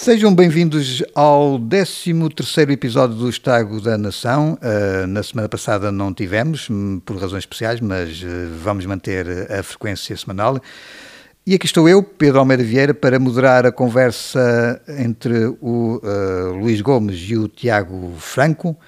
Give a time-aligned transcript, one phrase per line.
[0.00, 4.56] Sejam bem-vindos ao 13º episódio do Estago da Nação.
[4.62, 8.26] Uh, na semana passada não tivemos, hum, por razões especiais, mas uh,
[8.62, 10.60] vamos manter a frequência semanal.
[11.44, 16.80] E aqui estou eu, Pedro Almeida Vieira, para moderar a conversa entre o uh, Luís
[16.80, 18.78] Gomes e o Tiago Franco.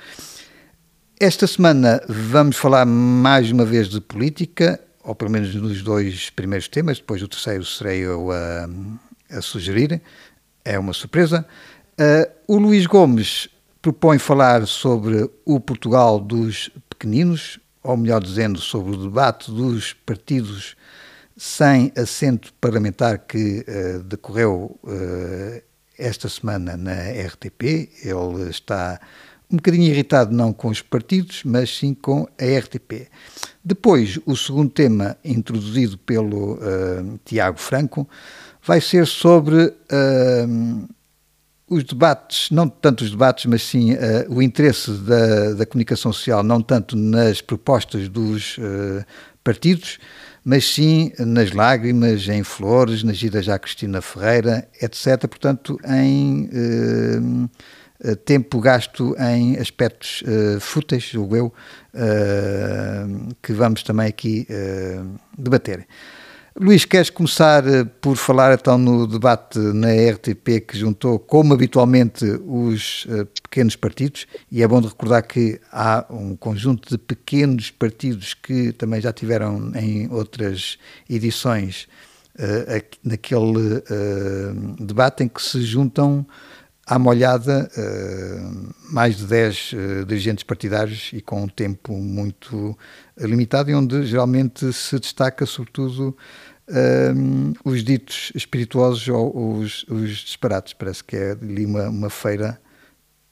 [1.19, 6.69] Esta semana vamos falar mais uma vez de política, ou pelo menos nos dois primeiros
[6.69, 8.69] temas, depois o terceiro serei eu a,
[9.37, 10.01] a sugerir
[10.65, 11.47] é uma surpresa.
[11.99, 13.49] Uh, o Luís Gomes
[13.83, 20.77] propõe falar sobre o Portugal dos pequeninos, ou melhor dizendo, sobre o debate dos partidos
[21.37, 25.63] sem assento parlamentar que uh, decorreu uh,
[25.99, 27.89] esta semana na RTP.
[28.05, 29.01] Ele está
[29.51, 33.09] um bocadinho irritado não com os partidos, mas sim com a RTP.
[33.65, 38.09] Depois, o segundo tema, introduzido pelo uh, Tiago Franco,
[38.63, 40.89] vai ser sobre uh,
[41.71, 46.43] os debates, não tanto os debates, mas sim uh, o interesse da, da, comunicação social,
[46.43, 49.05] não tanto nas propostas dos uh,
[49.45, 50.01] partidos,
[50.45, 55.29] mas sim nas lágrimas, em flores, nas idas à Cristina Ferreira, etc.
[55.29, 56.51] Portanto, em
[58.03, 60.25] uh, tempo gasto em aspectos
[60.59, 61.55] fúteis, julgo eu,
[63.43, 64.47] que vamos também aqui
[65.37, 65.87] debater.
[66.59, 72.25] Luís, queres começar eh, por falar então no debate na RTP que juntou, como habitualmente,
[72.45, 74.27] os uh, pequenos partidos?
[74.51, 79.13] E é bom de recordar que há um conjunto de pequenos partidos que também já
[79.13, 80.77] tiveram em outras
[81.09, 81.87] edições
[82.35, 83.83] uh, naquele
[84.81, 86.27] debate em que se juntam
[86.91, 87.71] à molhada
[88.91, 89.75] mais de 10
[90.07, 92.77] dirigentes partidários e com um tempo muito
[93.17, 96.17] limitado e onde geralmente se destaca sobretudo
[97.65, 100.73] os ditos espirituosos ou os, os, disparates.
[100.73, 102.61] Parece que é ali uma, uma feira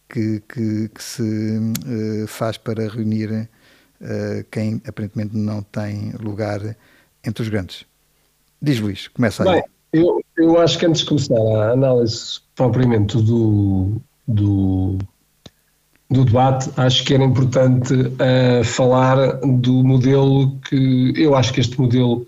[0.08, 6.76] que, que, que se uh, faz para reunir uh, quem aparentemente não tem lugar
[7.24, 7.84] entre os grandes.
[8.60, 9.60] Diz Luís, começa aí.
[9.60, 14.99] Bem, eu, eu acho que antes de começar a análise propriamente do, do
[16.10, 21.78] do debate, acho que era importante uh, falar do modelo que eu acho que este
[21.78, 22.27] modelo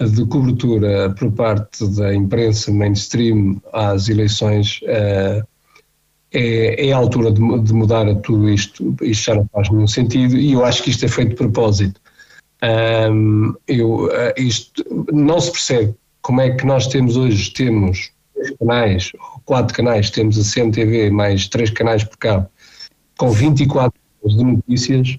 [0.00, 5.46] de cobertura por parte da imprensa mainstream às eleições uh,
[6.32, 8.96] é, é, a altura de, de, mudar tudo isto.
[9.00, 12.00] Isto já não faz nenhum sentido e eu acho que isto é feito de propósito.
[13.12, 18.10] Um, eu, uh, isto não se percebe como é que nós temos hoje temos
[18.58, 19.12] canais,
[19.44, 22.48] quatro canais, temos a CMTV mais três canais por cabo
[23.18, 23.92] com 24
[24.22, 25.18] horas de notícias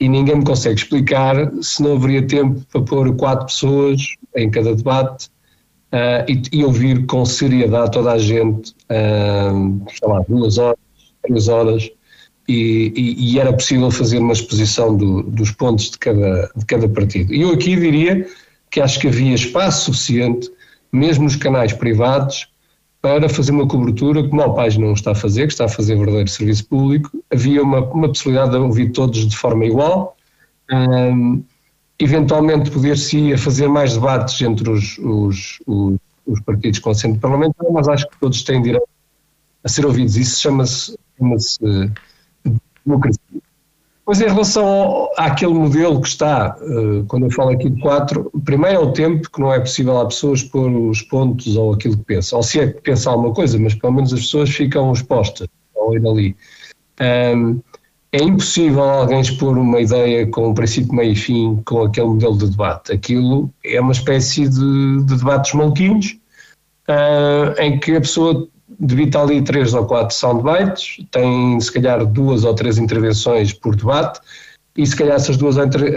[0.00, 4.74] e ninguém me consegue explicar se não haveria tempo para pôr quatro pessoas em cada
[4.74, 5.26] debate
[5.92, 10.78] uh, e, e, ouvir com seriedade toda a gente, uh, sei lá, duas horas,
[11.22, 11.90] três horas,
[12.48, 16.88] e, e, e era possível fazer uma exposição do, dos pontos de cada, de cada
[16.88, 17.34] partido.
[17.34, 18.26] E eu aqui diria
[18.70, 20.50] que acho que havia espaço suficiente,
[20.92, 22.48] mesmo nos canais privados,
[23.02, 25.96] para fazer uma cobertura que o Pais não está a fazer, que está a fazer
[25.96, 27.10] verdadeiro serviço público.
[27.32, 30.16] Havia uma, uma possibilidade de ouvir todos de forma igual.
[30.70, 31.42] Um,
[31.98, 37.88] eventualmente poder-se fazer mais debates entre os, os, os, os, partidos com assento parlamentar, mas
[37.88, 38.88] acho que todos têm direito
[39.64, 40.16] a ser ouvidos.
[40.16, 41.36] Isso chama-se chama
[42.84, 43.42] democracia.
[44.10, 48.28] Pois em relação ao, àquele modelo que está, uh, quando eu falo aqui de quatro,
[48.44, 51.96] primeiro é o tempo, que não é possível a pessoas pôr os pontos ou aquilo
[51.96, 54.92] que pensam, ou se é que pensa alguma coisa, mas pelo menos as pessoas ficam
[54.92, 56.36] expostas ao ir ali.
[57.36, 57.60] Um,
[58.10, 62.36] é impossível alguém expor uma ideia com um princípio, meio e fim com aquele modelo
[62.36, 62.90] de debate.
[62.90, 66.18] Aquilo é uma espécie de, de debates maluquinhos,
[66.88, 68.48] uh, em que a pessoa
[68.80, 74.20] debita ali três ou quatro soundbites, tem se calhar duas ou três intervenções por debate,
[74.76, 75.56] e se calhar essas duas,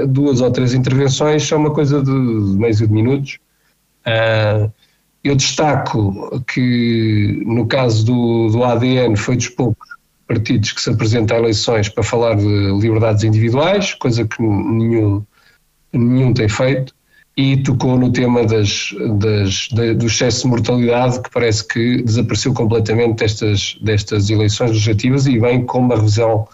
[0.09, 3.39] duas ou três intervenções são uma coisa de meio de minutos.
[4.05, 4.69] Uh,
[5.23, 9.87] eu destaco que no caso do, do ADN foi dos poucos
[10.27, 12.45] partidos que se apresentam a eleições para falar de
[12.79, 15.23] liberdades individuais, coisa que nenhum,
[15.93, 16.93] nenhum tem feito
[17.35, 23.17] e tocou no tema das, das, do excesso de mortalidade que parece que desapareceu completamente
[23.17, 26.47] destas, destas eleições legislativas e vem com uma revisão,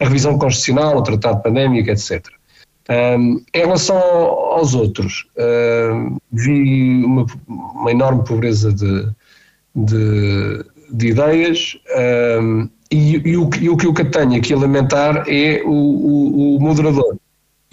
[0.00, 2.26] a revisão constitucional, o tratado pandémico, etc.
[2.88, 9.08] Um, em relação aos outros, um, vi uma, uma, enorme pobreza de,
[9.74, 11.78] de, de ideias
[12.40, 16.56] um, e, e, o, e, o, que eu tenho aqui a lamentar é o, o,
[16.56, 17.16] o moderador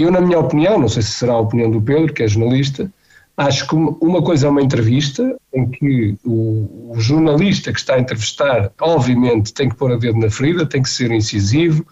[0.03, 2.91] eu, na minha opinião, não sei se será a opinião do Pedro, que é jornalista,
[3.39, 7.99] Acho que uma coisa é uma entrevista, em que o, o, jornalista que está a
[7.99, 11.87] entrevistar, obviamente, tem que pôr a dedo na ferida, tem que ser incisivo,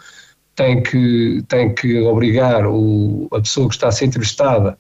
[0.53, 4.77] tem que, tem que obrigar o, a pessoa que está a ser entrevistada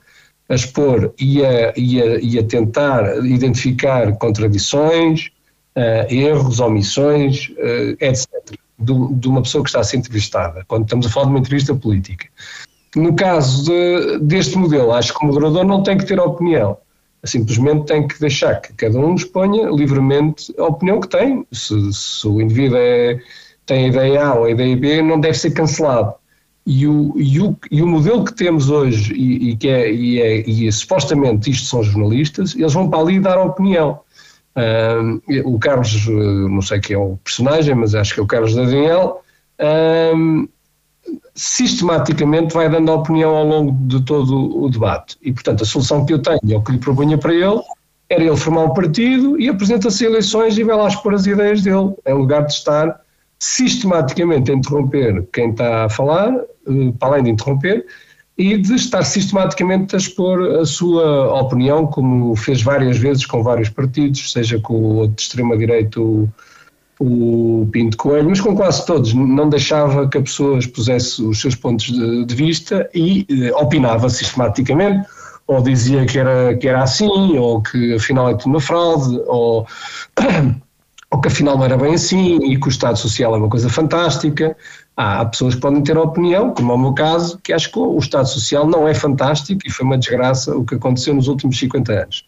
[0.49, 5.29] a expor e a, e a, e a tentar identificar contradições,
[5.73, 8.27] uh, erros, omissões, uh, etc.,
[8.77, 11.39] de, de, uma pessoa que está a ser entrevistada, quando estamos a falar de uma
[11.39, 12.27] entrevista política.
[12.95, 16.77] No caso de, deste modelo, acho que o moderador não tem que ter opinião,
[17.23, 21.45] simplesmente tem que deixar que cada um exponha livremente a opinião que tem.
[21.51, 23.19] Se, se o indivíduo é,
[23.65, 26.13] tem a ideia A ou a ideia B, não deve ser cancelado.
[26.65, 30.21] E o, e o, e o modelo que temos hoje, e, e que é, e,
[30.21, 34.01] é, e supostamente isto são jornalistas, eles vão para ali dar opinião.
[34.57, 38.27] Uh, o Carlos, eh, não sei quem é o personagem, mas acho que é o
[38.27, 39.21] Carlos Daniel,
[39.61, 40.49] uh,
[41.35, 45.17] sistematicamente vai dando opinião ao longo de todo o debate.
[45.21, 47.61] E, portanto, a solução que eu tenho, ou que lhe propunha para ele,
[48.09, 51.93] era ele formar um partido e apresenta-se eleições e vai lá expor as ideias dele,
[52.05, 53.01] em lugar de estar
[53.39, 57.85] sistematicamente a interromper quem está a falar, eh, para além de interromper,
[58.37, 63.69] e de estar sistematicamente a expor a sua opinião, como fez várias vezes com vários
[63.69, 65.99] partidos, seja com o de extrema-direita,
[66.99, 69.13] o, Pinto Coelho, mas com quase todos.
[69.13, 74.09] Não deixava que a pessoa expusesse os seus pontos de, de vista e eh, opinava
[74.09, 75.07] sistematicamente,
[75.45, 79.65] ou dizia que era, que era assim, ou que afinal é tudo uma fraude, ou
[81.09, 83.69] ou que afinal não era bem assim e que o Estado Social é uma coisa
[83.69, 84.55] fantástica.
[84.95, 87.79] Há pessoas que podem ter a opinião, como é o meu caso, que acho que
[87.79, 91.57] o Estado Social não é fantástico e foi uma desgraça o que aconteceu nos últimos
[91.59, 92.25] 50 anos.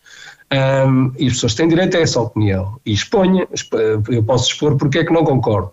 [0.51, 2.79] Um, e as pessoas têm direito a essa opinião.
[2.85, 3.47] E exponha,
[4.09, 5.71] eu posso expor porque é que não concordo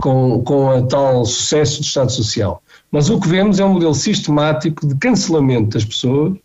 [0.00, 2.62] com, com a tal sucesso do Estado Social.
[2.92, 6.36] Mas o que vemos é um modelo sistemático de cancelamento das pessoas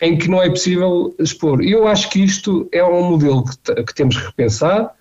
[0.00, 1.62] em que não é possível expor.
[1.62, 4.94] Eu acho que isto é um modelo que, que temos que repensar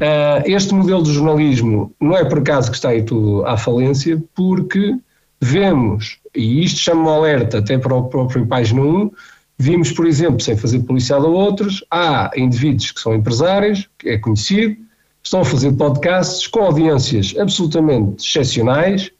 [0.00, 4.22] Uh, este modelo de jornalismo não é por acaso que está aí tudo à falência,
[4.32, 4.96] porque
[5.40, 9.10] vemos, e isto chama-me alerta até para o próprio Página 1,
[9.58, 14.18] vimos, por exemplo, sem fazer policial a outros, há indivíduos que são empresários, que é
[14.18, 14.76] conhecido,
[15.22, 19.10] estão a fazer podcasts com audiências absolutamente excepcionais,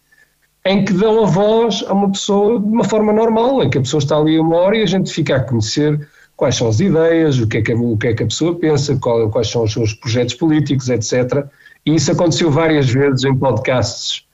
[0.64, 3.80] em que dão a voz a uma pessoa de uma forma normal, em que a
[3.80, 7.38] pessoa está ali uma hora e a gente fica a conhecer quais são as ideias,
[7.40, 9.72] o que é que, o que, é que a pessoa pensa, qual, quais são os
[9.72, 11.44] seus projetos políticos, etc.
[11.84, 14.24] E isso aconteceu várias vezes em podcasts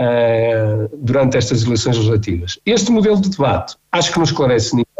[0.00, 2.58] uh, durante estas eleições legislativas.
[2.66, 4.91] Este modelo de debate acho que não esclarece ninguém.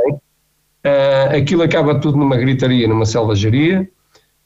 [0.85, 3.89] Uh, aquilo acaba tudo numa gritaria, numa selvageria.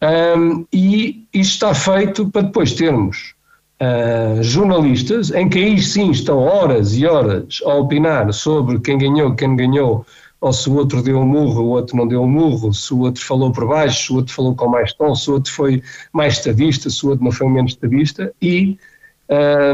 [0.03, 3.35] Um, e isto está feito para depois termos
[3.81, 9.35] uh, jornalistas em que aí sim estão horas e horas a opinar sobre quem ganhou,
[9.35, 10.06] quem não ganhou,
[10.41, 13.00] ou se o outro deu um murro, o outro não deu um murro, se o
[13.00, 15.83] outro falou por baixo, se o outro falou com mais tom, se o outro foi
[16.12, 18.79] mais estadista, se o outro não foi menos estadista, e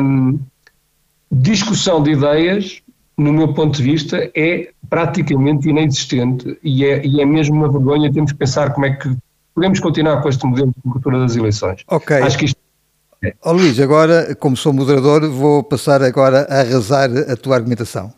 [0.00, 0.38] hum,
[1.31, 2.81] discussão de ideias,
[3.19, 8.12] no meu ponto de vista, é praticamente inexistente e é, e é mesmo uma vergonha.
[8.12, 9.16] Temos que pensar como é que
[9.54, 11.82] podemos continuar com este modelo de cobertura das eleições.
[11.88, 12.14] Ok.
[12.18, 12.58] Acho que isto
[13.24, 13.32] é.
[13.42, 18.12] Oh, Luís, agora, como sou moderador, vou passar agora a arrasar a tua argumentação.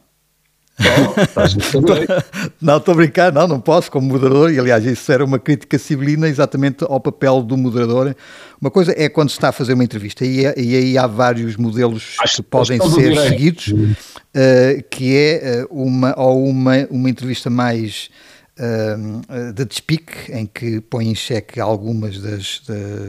[2.61, 5.79] não, estou a brincar, não, não posso, como moderador, e aliás, isso era uma crítica
[5.79, 8.15] civilina exatamente ao papel do moderador.
[8.61, 11.07] Uma coisa é quando se está a fazer uma entrevista, e, é, e aí há
[11.07, 17.09] vários modelos acho, que podem ser seguidos, uh, que é uh, uma, ou uma, uma
[17.09, 18.11] entrevista mais
[19.55, 22.63] de despique, em que põe em xeque algumas das,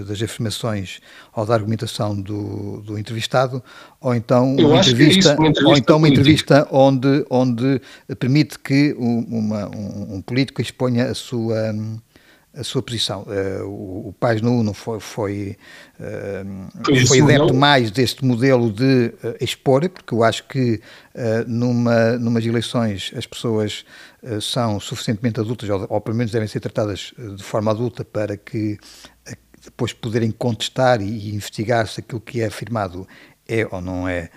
[0.08, 1.00] das afirmações
[1.36, 3.64] ou da argumentação do, do entrevistado,
[4.02, 7.82] ou então uma entrevista, é isso, uma entrevista, ou então uma entrevista onde, onde
[8.18, 11.74] permite que uma, um, um político exponha a sua
[12.56, 13.24] a sua posição.
[13.24, 15.58] Uh, o, o Paz no foi, foi,
[16.00, 20.82] uh, foi adepto mais deste modelo de uh, expor, porque eu acho que
[21.48, 23.86] numa, numas eleições as pessoas
[24.42, 28.78] são suficientemente adultas, ou, ou, pelo menos devem ser tratadas de forma adulta para que
[29.64, 33.08] depois poderem contestar e, e investigar se aquilo que é afirmado
[33.48, 34.30] é ou não é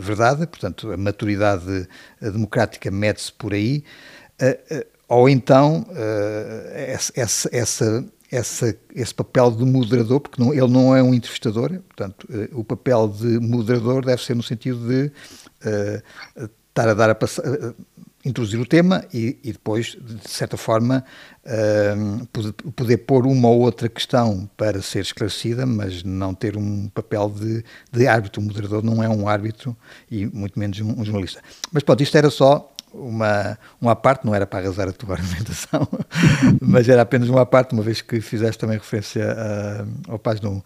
[0.00, 1.86] verdade, portanto a maturidade
[2.20, 3.84] democrática mede-se por aí.
[4.40, 6.70] Uh, uh, ou então uh,
[7.14, 12.26] essa, essa, essa, esse papel de moderador, porque não, ele não é um entrevistador, portanto,
[12.30, 15.12] uh, o papel de moderador deve ser no sentido de
[15.66, 17.44] uh, estar a dar a passar,
[18.24, 21.04] introduzir o tema e, e, depois, de certa forma,
[22.32, 27.28] poder, poder, pôr uma ou outra questão para ser esclarecida, mas não ter um papel
[27.28, 28.40] de, de árbitro.
[28.40, 29.76] O moderador não é um árbitro
[30.10, 31.42] e muito menos um, um jornalista.
[31.70, 35.86] Mas pronto, isto era só uma, uma parte, não era para arrasar a tua argumentação,
[36.60, 40.52] mas era apenas uma parte, uma vez que fizeste também referência uh, ao página 1.
[40.56, 40.62] Uh,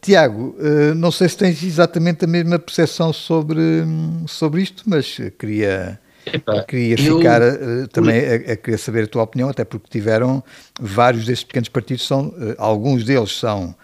[0.00, 3.84] Tiago, uh, não sei se tens exatamente a mesma percepção sobre,
[4.26, 9.06] sobre isto, mas queria, Epa, queria eu, ficar uh, também a, a, querer saber a
[9.08, 10.42] tua opinião, até porque tiveram
[10.80, 13.74] vários destes pequenos partidos, são, alguns deles são,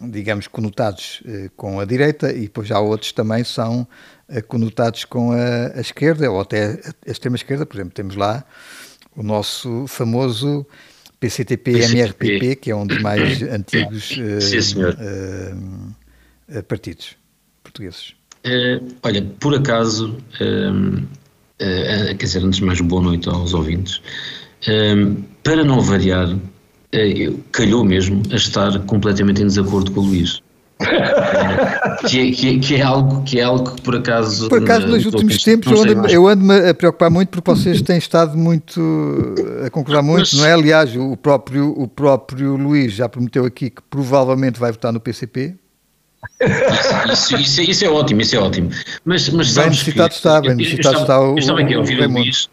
[0.00, 3.86] digamos, conotados uh, com a direita e depois já outros também são
[4.48, 8.44] conotados com a, a, esquerda ou até a extrema-esquerda, por exemplo, temos lá
[9.14, 10.66] o nosso famoso
[11.20, 14.08] PCTP-MRPP, que é um dos mais antigos
[14.40, 14.82] Sim,
[16.66, 17.16] partidos
[17.62, 18.14] portugueses.
[19.04, 20.18] olha, por acaso
[21.60, 24.00] uh, quer dizer, antes de mais, boa noite aos ouvintes.
[24.66, 26.36] Uh, para não variar,
[27.52, 30.42] calhou mesmo a estar completamente em desacordo com o Luís.
[32.06, 34.86] que, é, que, é, que, é, algo que é algo que por acaso por acaso
[34.86, 38.78] nos últimos tempos eu ando, eu ando a preocupar muito porque vocês têm estado muito
[39.64, 43.70] a concordar muito Mas, não é aliás o próprio o próprio Luís já prometeu aqui
[43.70, 45.54] que provavelmente vai votar no PCP
[47.10, 48.70] isso, isso, isso, é ótimo, isso é ótimo.
[49.04, 52.00] Mas, mas bem necessitado que, está, bem necessitado está o, eu estava aqui a ouvir
[52.00, 52.48] o Luís.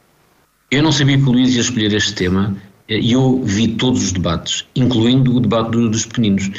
[0.71, 2.55] Eu não sabia que o Luís ia escolher este tema
[2.89, 6.51] e eu vi todos os debates, incluindo o debate do, dos pequeninos.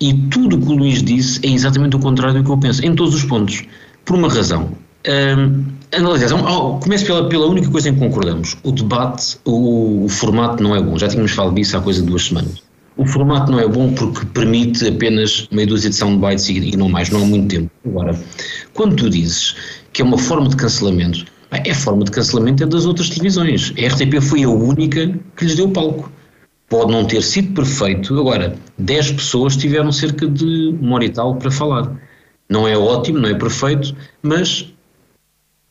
[0.00, 2.84] E tudo o que o Luís disse é exatamente o contrário do que eu penso,
[2.84, 3.64] em todos os pontos.
[4.04, 4.72] Por uma razão.
[5.08, 8.56] Um, aliás, oh, começo pela, pela única coisa em que concordamos.
[8.62, 10.98] O debate, o, o formato não é bom.
[10.98, 12.62] Já tínhamos falado disso há coisa de duas semanas.
[12.96, 17.08] O formato não é bom porque permite apenas meia dúzia de soundbites e não mais,
[17.08, 17.70] não há muito tempo.
[17.86, 18.18] Agora,
[18.74, 19.56] quando tu dizes
[19.92, 21.24] que é uma forma de cancelamento,
[21.58, 23.72] é forma de cancelamento é das outras televisões.
[23.78, 26.10] A RTP foi a única que lhes deu palco.
[26.68, 31.36] Pode não ter sido perfeito, agora, 10 pessoas tiveram cerca de uma hora e tal
[31.36, 31.94] para falar.
[32.48, 34.72] Não é ótimo, não é perfeito, mas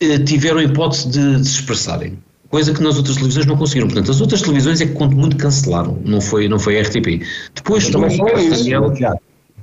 [0.00, 2.18] eh, tiveram a hipótese de, de se expressarem
[2.52, 3.88] coisa que nas outras televisões não conseguiram.
[3.88, 7.26] Portanto, as outras televisões é que quanto muito cancelaram, não foi, não foi a RTP.
[7.54, 8.92] Depois tu, Daniel,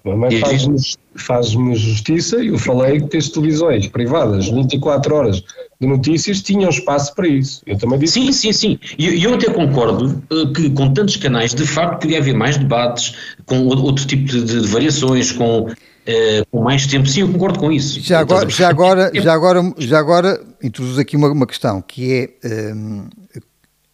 [0.03, 0.77] mas faz-me
[1.15, 5.43] faz justiça, eu falei que as televisões privadas, 24 horas
[5.79, 7.61] de notícias, tinham espaço para isso.
[7.65, 8.13] Eu também disse.
[8.13, 8.79] Sim, sim, sim.
[8.97, 12.57] E eu, eu, até concordo uh, que com tantos canais, de facto, podia haver mais
[12.57, 15.69] debates, com outro tipo de, de variações, com
[15.99, 17.07] Uh, com mais tempo.
[17.07, 17.99] Sim, eu concordo com isso.
[17.99, 22.73] Já agora, já agora, já agora, já agora introduz aqui uma, uma questão que é
[22.73, 23.07] um,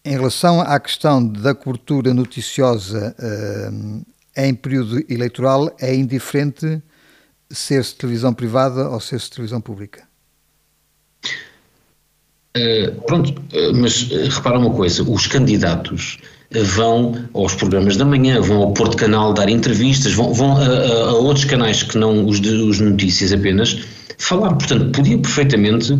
[0.06, 3.13] em relação à questão da cobertura noticiosa
[3.70, 4.04] um,
[4.38, 6.82] em período eleitoral, é indiferente
[7.51, 10.04] ser-se televisão privada ou ser-se televisão pública?
[12.55, 16.17] Uh, pronto, uh, mas repara uma coisa: os candidatos
[16.75, 20.65] vão aos programas da manhã, vão ao Porto Canal dar entrevistas, vão, vão a,
[21.09, 23.79] a, outros canais que não os de os notícias apenas,
[24.17, 24.53] falar.
[24.53, 25.93] Portanto, podia perfeitamente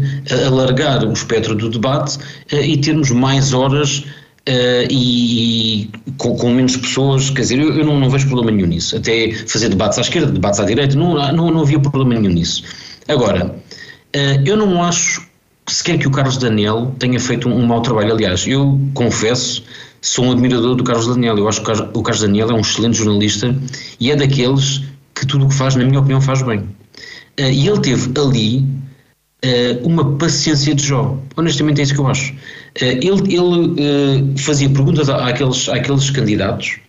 [0.48, 2.20] alargar o espectro do debate
[2.52, 4.06] e termos mais horas
[4.48, 7.30] uh, e, e com, com, menos pessoas.
[7.30, 8.96] Quer dizer, eu, eu não, não, vejo problema nenhum nisso.
[8.96, 12.64] Até fazer debates à esquerda, debates à direita, não, não, não havia problema nenhum nisso.
[13.08, 15.25] Agora, uh, eu não acho
[15.68, 18.14] sequer que o Carlos Daniel tenha feito um, um mau trabalho.
[18.14, 19.64] Aliás, eu confesso
[20.06, 21.38] sou um admirador do Carlos Daniel.
[21.38, 23.56] Eu acho que o Carlos Daniel é um excelente jornalista
[24.00, 24.84] e é daqueles
[25.16, 26.60] que tudo o que faz, na minha opinião, faz bem.
[26.60, 31.18] Uh, e ele teve ali uh, uma paciência de Jó.
[31.36, 32.34] Honestamente é isso que eu acho.
[32.34, 32.38] Uh,
[32.82, 36.80] ele, ele fazia perguntas àqueles, àqueles candidatos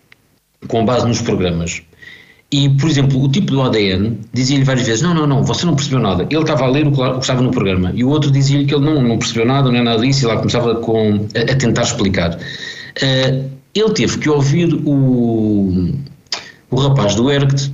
[0.69, 1.83] com base nos programas.
[2.51, 5.75] E, por exemplo, o tipo do ADN dizia-lhe várias vezes: Não, não, não, você não
[5.75, 6.27] percebeu nada.
[6.31, 7.91] Ele estava a ler o que estava no programa.
[7.95, 10.27] E o outro dizia-lhe que ele não, não percebeu nada, não é nada disso, e
[10.29, 12.35] lá começava com, a, a tentar explicar.
[12.37, 15.93] Uh, ele teve que ouvir o,
[16.71, 17.71] o rapaz do Ergt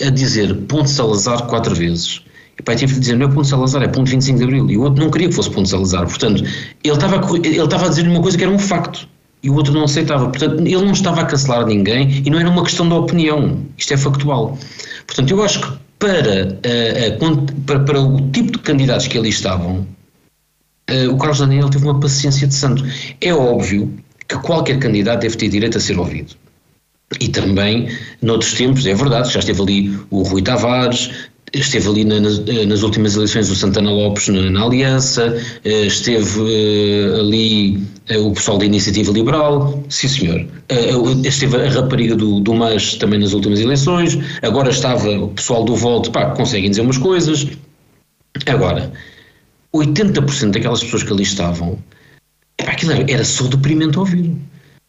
[0.00, 2.22] a dizer Ponte Salazar quatro vezes.
[2.58, 4.70] E pai teve que dizer, não é Ponte Salazar, é Ponte 25 de Abril.
[4.70, 6.06] E o outro não queria que fosse Ponte Salazar.
[6.06, 6.44] Portanto,
[6.84, 9.08] ele estava ele estava a dizer uma coisa que era um facto.
[9.42, 10.28] E o outro não aceitava.
[10.28, 13.58] Portanto, ele não estava a cancelar ninguém e não era uma questão de opinião.
[13.78, 14.58] Isto é factual.
[15.06, 19.86] Portanto, eu acho que para, uh, para, para, o tipo de candidatos que ali estavam,
[20.90, 22.84] uh, o Carlos Daniel teve uma paciência de santo.
[23.20, 23.94] É óbvio
[24.28, 26.34] que qualquer candidato deve ter direito a ser ouvido.
[27.18, 27.88] E também,
[28.22, 31.10] noutros tempos, é verdade, já esteve ali o Rui Tavares,
[31.52, 37.18] esteve ali na, nas, últimas eleições o Santana Lopes na, na Aliança, eh, esteve eh,
[37.18, 40.46] ali eh, o pessoal da Iniciativa Liberal, sim senhor.
[41.24, 45.74] Esteve a rapariga do, do MAS também nas últimas eleições, agora estava o pessoal do
[45.74, 47.46] Volte, pá, conseguem dizer umas coisas.
[48.46, 48.92] Agora,
[49.74, 51.78] 80% daquelas pessoas que ali estavam
[52.66, 54.34] aquilo era, era só deprimente ouvir.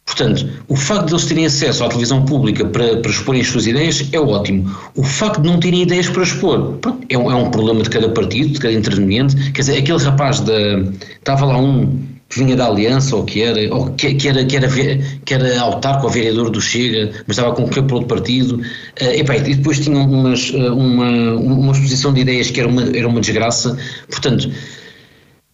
[0.04, 3.66] Portanto, o facto de eles terem acesso à televisão pública para, para exporem as suas
[3.66, 4.70] ideias é ótimo.
[4.96, 6.78] O facto de não terem ideias para expor
[7.08, 9.52] é, um, é um problema de cada partido, de cada interveniente.
[9.52, 10.80] Quer dizer, aquele rapaz da.
[11.18, 14.56] Estava lá um que vinha da Aliança ou que era, ou que, que, era, que,
[14.56, 18.56] era, que era autarco ou vereador do Chega, mas estava com qualquer outro partido.
[18.56, 23.20] Uh, e depois tinha umas, uma, uma exposição de ideias que era uma, era uma
[23.20, 23.76] desgraça.
[24.10, 24.50] Portanto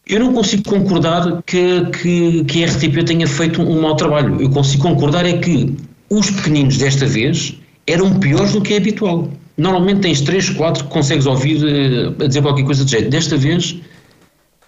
[0.09, 4.41] eu não consigo concordar que, que, que a RTP tenha feito um, mau trabalho.
[4.41, 5.77] Eu consigo concordar é que
[6.09, 7.55] os pequeninos desta vez
[7.87, 9.31] eram piores do que é habitual.
[9.57, 13.11] Normalmente tens 3, 4 que consegues ouvir uh, a dizer qualquer coisa de jeito.
[13.11, 13.77] Desta vez,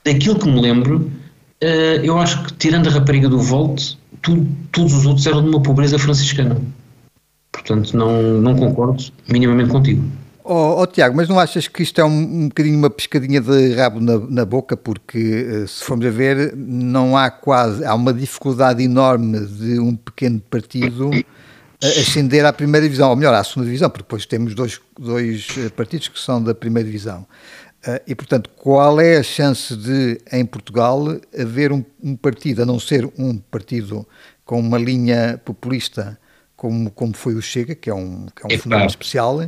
[0.05, 1.11] daquilo que me lembro,
[1.63, 1.67] uh,
[2.03, 5.63] eu acho que tirando a rapariga do Volt, tu, todos os outros eram de uma
[5.63, 6.61] pobreza franciscana.
[7.51, 10.05] Portanto, não, não concordo minimamente contigo.
[10.53, 13.73] Oh, oh, Tiago, mas não achas que isto é um, um bocadinho uma pescadinha de
[13.73, 14.77] rabo na, na boca?
[14.77, 17.85] Porque, eh, se formos a ver, não há quase.
[17.85, 21.13] Há uma dificuldade enorme de um pequeno partido
[21.81, 25.69] ascender à primeira divisão, ou melhor, à segunda divisão, porque depois temos dois, dois eh,
[25.69, 27.25] partidos que são da primeira divisão.
[27.87, 32.67] Eh, e, portanto, qual é a chance de, em Portugal, haver um, um partido, a
[32.67, 34.05] não ser um partido
[34.45, 36.19] com uma linha populista,
[36.57, 39.39] como, como foi o Chega, que é um, que é um fenómeno especial,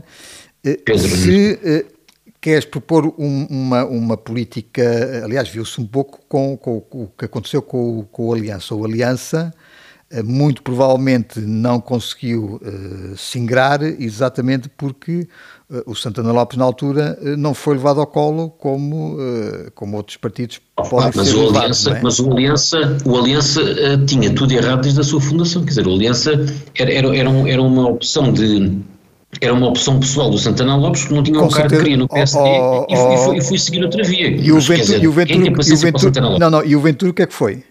[0.63, 1.93] Pedro, se uh,
[2.41, 7.25] queres propor um, uma, uma política, aliás, viu-se um pouco com, com, com, o que
[7.25, 8.73] aconteceu com, com o Aliança.
[8.73, 9.53] O Aliança
[10.13, 15.27] uh, muito provavelmente não conseguiu uh, se ingrar exatamente porque
[15.87, 19.17] o Santana Lopes, na altura, não foi levado ao colo como,
[19.75, 22.03] como outros partidos podem mas ser o levados, Aliança, é?
[22.03, 23.63] Mas o Aliança, o Aliança
[24.07, 25.63] tinha tudo errado desde a sua fundação.
[25.63, 26.33] Quer dizer, o Aliança
[26.75, 28.83] era, era, era, um, era uma opção de
[29.41, 32.09] era uma opção pessoal do Santana Lopes que não tinha o cargo que queria no
[32.09, 34.29] PSD oh, oh, e, fui, oh, e, fui, seguir outra via.
[34.29, 36.39] E o Ventura, e o Ventura, e o Ventura?
[36.39, 37.65] Não, não, e o Ventura o que é que foi?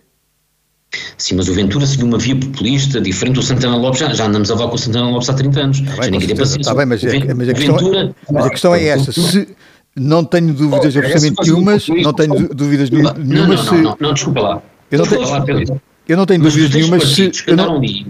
[1.17, 4.51] Sim, mas o Ventura seguiu uma via populista diferente do Santana Lopes, já, já andamos
[4.51, 5.79] a falar com o Santana Lopes há 30 anos.
[5.79, 9.11] Está bem, Está bem mas, é, mas, a questão, Ventura, mas a questão é esta,
[9.11, 9.47] se,
[9.95, 14.13] não tenho dúvidas oh, absolutamente nenhumas, não tenho dúvidas nenhumas não, não, não, não, não,
[14.13, 14.61] desculpa lá.
[14.89, 17.31] Eu não tenho, eu não tenho dúvidas nenhumas se...
[17.47, 18.07] Eu não, ali,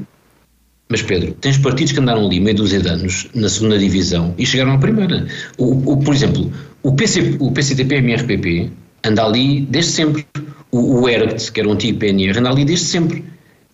[0.91, 4.45] mas Pedro, tens partidos que andaram ali meio dúzia de anos na segunda divisão e
[4.45, 5.25] chegaram à primeira.
[5.57, 6.51] O, o por exemplo,
[6.84, 8.69] o, PC, o PCTP-MRPP
[9.06, 10.27] anda ali desde sempre.
[10.69, 11.06] O, o
[11.54, 13.23] que era o antigo PNR, anda ali desde sempre.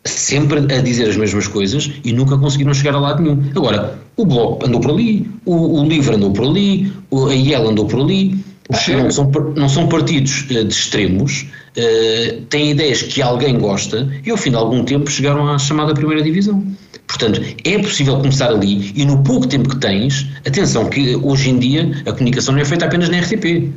[0.06, 3.44] Sempre a dizer as mesmas coisas e nunca conseguiram chegar a lado nenhum.
[3.56, 7.88] Agora, o Bloco andou por ali, o, o LIVRE andou por ali, a IEL andou
[7.88, 8.46] por ali.
[8.70, 14.30] Não são, não são partidos uh, de extremos, uh, têm ideias que alguém gosta e
[14.30, 16.62] ao fim de algum tempo chegaram à chamada primeira divisão.
[17.08, 21.58] Portanto, é possível começar ali e no pouco tempo que tens, atenção que hoje em
[21.58, 23.72] dia a comunicação não é feita apenas na RTP.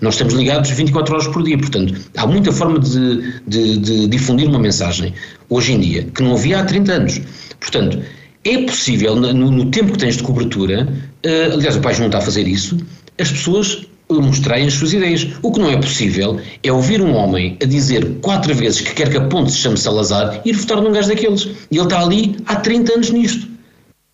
[0.00, 4.46] Nós estamos ligados 24 horas por dia, portanto, há muita forma de, de, de difundir
[4.46, 5.14] uma mensagem
[5.48, 7.20] hoje em dia que não havia há 30 anos.
[7.58, 7.98] Portanto,
[8.44, 10.86] é possível, no, no tempo que tens de cobertura,
[11.26, 12.78] uh, aliás, o país não está a fazer isso,
[13.18, 13.86] as pessoas
[14.18, 15.26] mostrarem as suas ideias.
[15.42, 19.10] O que não é possível é ouvir um homem a dizer quatro vezes que quer
[19.10, 21.44] que a ponte se chame Salazar e ir votar num gajo daqueles.
[21.70, 23.48] E ele está ali há 30 anos nisto.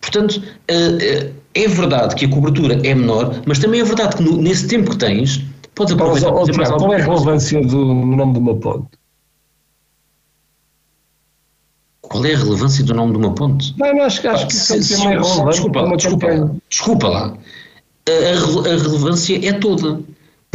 [0.01, 4.23] Portanto, eh, eh, é verdade que a cobertura é menor, mas também é verdade que
[4.23, 5.43] nesse tempo que tens,
[5.75, 8.89] podes aproveitar para fazer mais Qual é a relevância do nome de uma ponte?
[12.03, 13.75] Qual é a relevância do nome de uma ponte?
[13.79, 15.51] Não, não acho, acho que isso é relevante.
[15.51, 17.37] Desculpa, desculpa, desculpa lá
[18.09, 20.01] a, a relevância é toda.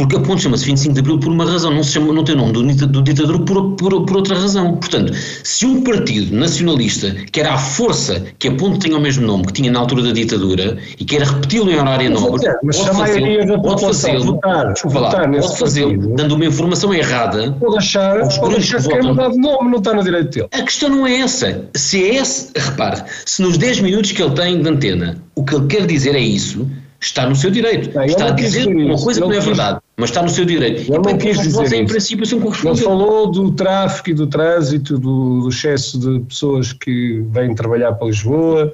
[0.02, 2.34] Porque a ponte chama-se 25 de Abril por uma razão, não, se chama, não tem
[2.34, 4.76] o nome do, do ditador por, por, por, outra razão.
[4.76, 5.12] Portanto,
[5.44, 9.52] se um partido nacionalista quer à força que a ponte tenha o mesmo nome que
[9.52, 13.80] tinha na altura da ditadura e quer repeti-lo em horário nobre, mas pode fazê-lo, pode
[13.80, 17.52] fazê-lo, pode fazê-lo, dando uma informação errada.
[17.60, 20.48] Pode achar, pode achar que, que é mudar de nome, não está no direito dele.
[20.52, 21.68] A questão não é essa.
[21.76, 25.54] Se é esse, repare, se nos 10 minutos que ele tem de antena, o que
[25.54, 26.66] ele quer dizer é isso,
[27.06, 27.94] está no seu direito.
[27.94, 30.82] Não, está a dizer uma coisa que não é verdade, mas está no seu direito.
[30.82, 31.74] Ele não quis dizer isso.
[31.74, 36.72] em princípio são Ele falou do tráfico e do trânsito, do, do, excesso de pessoas
[36.72, 38.72] que vêm trabalhar para Lisboa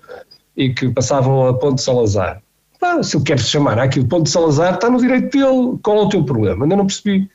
[0.57, 2.41] e que passavam a Ponte Salazar.
[2.81, 5.79] Ah, se ele quer se chamar aquilo Ponte Salazar, está no direito dele.
[5.83, 6.65] Qual é o teu problema?
[6.65, 7.29] Ainda não percebi.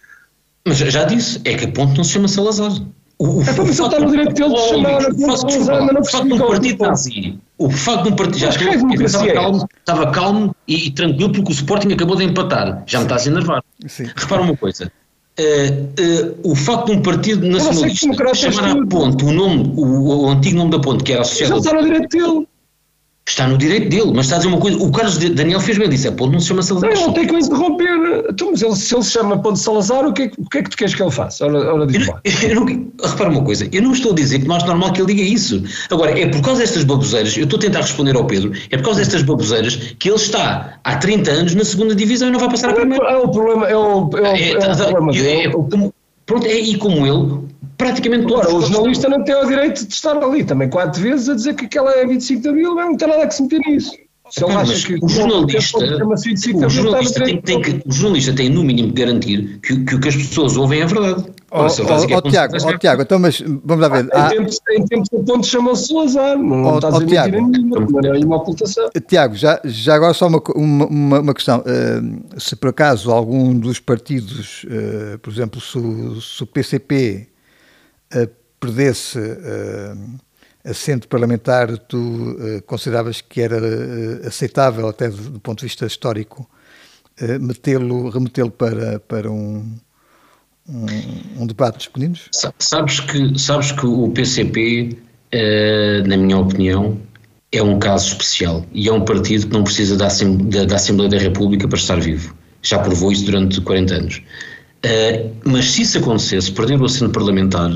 [0.65, 2.71] Mas já disse, é que a ponte não se chama Salazar.
[3.19, 5.82] O, o, é para se ele está no direito dele de chamar a ponte Salazar,
[5.82, 6.34] ainda não percebi.
[6.34, 10.91] O partido nazi o facto de um partido já estava calmo, estava calmo e, e,
[10.91, 12.84] tranquilo porque o Sporting acabou de empatar.
[12.86, 13.63] Já me está a enervar.
[13.88, 14.10] Sim.
[14.15, 14.91] Repara uma coisa.
[15.39, 20.30] Uh, uh, o facto de um partido nacionalista chamar à ponte o, nome, o, o,
[20.30, 21.54] antigo nome da ponte, que era associado.
[21.54, 22.47] Já está no direito dele.
[23.25, 24.77] Está no direito dele, mas está a dizer uma coisa.
[24.77, 26.93] O Carlos Daniel fez bem, disse: é Ponte não se chama Salazar.
[26.93, 28.25] Não, não tem que interromper.
[28.29, 30.63] Então, mas ele, se ele se chama Ponte Salazar, o que, é, o que é
[30.63, 31.45] que tu queres que ele faça?
[31.45, 32.65] Ora, ora diz eu, eu não,
[33.01, 35.21] repara uma coisa: eu não estou a dizer que não acho normal que ele diga
[35.23, 35.63] isso.
[35.89, 38.83] Agora, é por causa destas baboseiras, eu estou a tentar responder ao Pedro, é por
[38.83, 42.49] causa destas baboseiras que ele está há 30 anos na segunda divisão e não vai
[42.49, 43.05] passar a primeira.
[43.05, 45.49] É o problema, é o, é o, é, é o tá, tá, problema é,
[46.25, 47.53] Pronto, é, e como ele,
[47.84, 48.48] praticamente todos.
[48.48, 51.56] Agora, o jornalista não tem o direito de estar ali também quatro vezes a dizer
[51.56, 53.91] que aquela é 25 de abril, não tem nada a que se meter nisso.
[54.30, 58.63] Se ele acha que o jornalista, o jornalista tem, tem, que, o jornalista tem no
[58.63, 61.26] mínimo que garantir que, que o que as pessoas ouvem é verdade.
[61.52, 64.10] Ó oh, oh, oh, Tiago, oh, Tiago, então mas vamos lá ver.
[64.12, 67.32] Ah, em, tempos, em tempos o ponto chamou-se Salazar, não oh, estás oh, a mentir
[67.32, 68.89] nenhuma, não é uma ocultação.
[69.08, 71.60] Tiago, já, já agora só uma, uma, uma questão.
[71.60, 75.78] Uh, se por acaso algum dos partidos, uh, por exemplo, se,
[76.22, 77.28] se o PCP
[78.60, 79.19] perdesse
[80.63, 86.49] assento parlamentar, tu uh, consideravas que era uh, aceitável, até do, ponto de vista histórico,
[87.39, 89.78] metê-lo, remetê-lo para, para um,
[90.67, 90.86] um,
[91.41, 92.30] um, debate dos pequeninos?
[92.58, 94.97] Sabes que, sabes que o PCP,
[96.08, 96.97] na minha opinião,
[97.52, 101.19] é um caso especial e é um partido que não precisa da, da Assembleia da
[101.19, 102.36] República para estar vivo.
[102.63, 104.21] Já provou isso durante 40 anos.
[105.45, 107.69] mas se isso acontecesse, perder o assento parlamentar,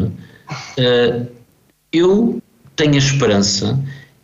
[1.91, 2.41] eu
[2.75, 3.79] tenho a esperança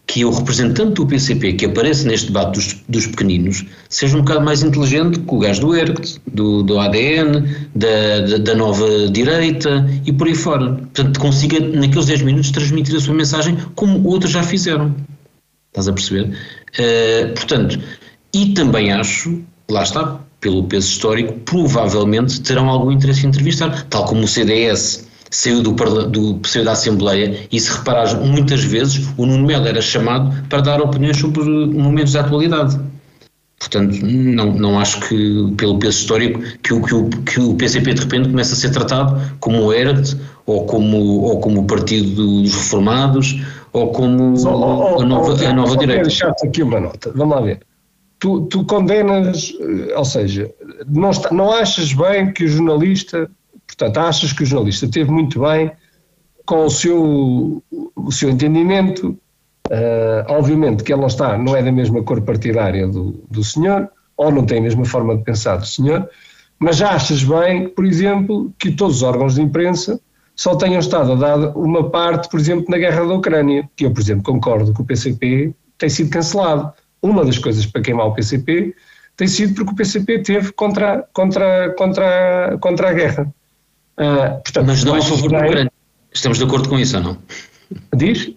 [0.06, 4.46] que o representante do PCP que aparece neste debate dos, dos pequeninos seja um bocado
[4.46, 9.90] mais inteligente que o gajo do ERCT, do, do ADN, da, da, da, nova direita
[10.06, 10.74] e por aí fora.
[10.74, 14.96] Portanto, consiga naqueles 10 minutos transmitir a sua mensagem como outros já fizeram.
[15.70, 16.38] Estás a perceber?
[16.78, 17.80] Uh, portanto,
[18.34, 24.06] e também acho, lá está, pelo peso histórico, provavelmente terão algum interesse em entrevistar, tal
[24.06, 29.26] como o CDS saiu do, do saiu da Assembleia e se reparares muitas vezes o
[29.26, 32.80] Nuno Melo era chamado para dar opiniões sobre momentos da atualidade.
[33.58, 37.94] Portanto, não, não acho que, pelo peso histórico, que o, que, o, que o PCP
[37.94, 42.14] de repente comece a ser tratado como o ERT, ou como, ou como o Partido
[42.14, 43.42] dos Reformados,
[43.72, 46.04] ou como oh, oh, a nova, oh, a nova direita.
[46.04, 47.60] deixar-te aqui uma nota, vamos lá ver.
[48.20, 50.52] Tu, tu condenas, eh, ou seja,
[50.88, 53.30] não, está, não achas bem que o jornalista
[53.68, 55.72] Portanto, achas que o jornalista teve muito bem
[56.46, 57.64] com o seu,
[57.96, 59.18] o seu entendimento.
[59.70, 63.90] Uh, obviamente que ele não está, não é da mesma cor partidária do, do senhor,
[64.18, 66.08] ou não tem a mesma forma de pensar do senhor,
[66.60, 70.00] mas achas bem, por exemplo, que todos os órgãos de imprensa
[70.36, 73.92] só tenham estado a dar uma parte, por exemplo, na guerra da Ucrânia, que eu,
[73.92, 76.74] por exemplo, concordo que o PCP tem sido cancelado.
[77.02, 78.74] Uma das coisas para queimar o PCP
[79.16, 83.34] tem sido porque o PCP teve contra, contra, contra, contra a guerra.
[84.00, 85.72] Uh, portanto, Mas não a favor da Ucrânia.
[86.14, 87.18] Estamos de acordo com isso ou não?
[87.96, 88.32] Diz?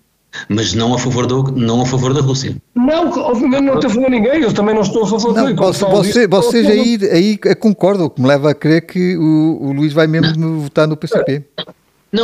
[0.49, 2.57] Mas não a favor, do, não a favor da Rússia.
[2.75, 5.47] Não, obviamente não estou a favor de ninguém, eu também não estou a favor não,
[5.47, 9.59] de você, você, Vocês aí, aí concordam, o que me leva a crer que o,
[9.63, 11.45] o Luís vai mesmo votar no PCP.
[11.57, 11.65] Não,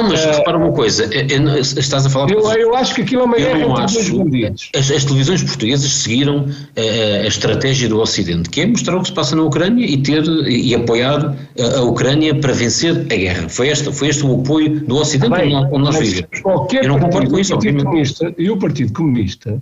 [0.01, 2.31] mas uh, repara uma coisa, é, é, estás a falar...
[2.31, 4.71] Eu, eu acho que aquilo é uma guerra entre bandidos.
[4.77, 9.09] As, as, televisões portuguesas seguiram a, a, estratégia do Ocidente, que é mostrar o que
[9.09, 13.49] se passa na Ucrânia e ter e apoiar a, a Ucrânia para vencer a guerra.
[13.49, 16.41] Foi, esta, foi este o apoio do Ocidente Bem, onde, onde nós vivemos.
[16.73, 18.35] Eu não concordo com isso, obviamente.
[18.39, 19.61] E o Partido Comunista,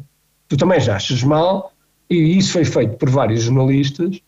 [0.49, 1.73] tu também já achas mal,
[2.11, 4.21] e isso foi feito por vários jornalistas,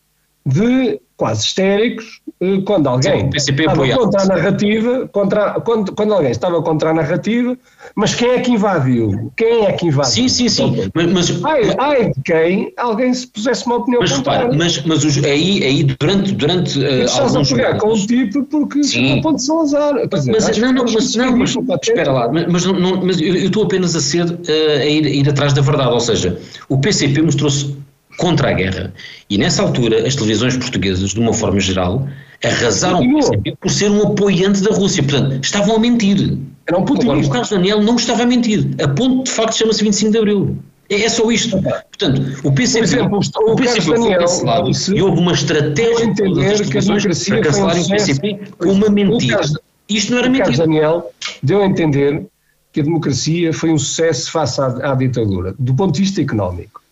[0.46, 2.21] de quase histéricos
[2.64, 7.56] quando alguém Sim, estava contra a narrativa, contra, quando, quando alguém estava contra a narrativa,
[7.94, 9.32] mas quem é que invadiu?
[9.36, 10.10] Quem é que invadiu?
[10.10, 10.90] Sim, sim, sim.
[10.92, 14.42] Mas, mas, ai, ai de quem alguém se pusesse uma opinião mas, contrária.
[14.44, 18.42] Repara, mas, mas os, aí, aí durante, durante uh, Estás a pegar com um tipo
[18.44, 19.20] porque sim.
[19.20, 20.08] ponto de Salazar.
[20.08, 23.64] Dizer, mas, não, não, mas, não, mas, espera lá, mas, não, mas eu, eu estou
[23.64, 27.22] apenas a ser uh, a, ir, a ir atrás da verdade, ou seja, o PCP
[27.22, 27.76] mostrou-se
[28.16, 28.92] contra a guerra.
[29.30, 32.06] E nessa altura, as televisões portuguesas, de uma forma geral,
[32.44, 35.02] arrasaram o por ser um apoiante da Rússia.
[35.02, 36.38] Portanto, estavam a mentir.
[36.66, 38.68] Era um Agora, o Carlos Daniel não estava a mentir.
[38.82, 40.56] A ponto, de facto, chama-se 25 de Abril.
[40.88, 41.60] É, é só isto.
[41.60, 46.78] Portanto, o PCP, exemplo, o, o PCP foi cancelado e houve uma estratégia entender que
[46.78, 49.36] a democracia para cancelarem um o PCP com uma mentira.
[49.36, 50.56] Carlos, isto não era mentira.
[50.56, 51.10] Daniel
[51.42, 52.26] deu a entender
[52.72, 56.82] que a democracia foi um sucesso face à, à ditadura, do ponto de vista económico.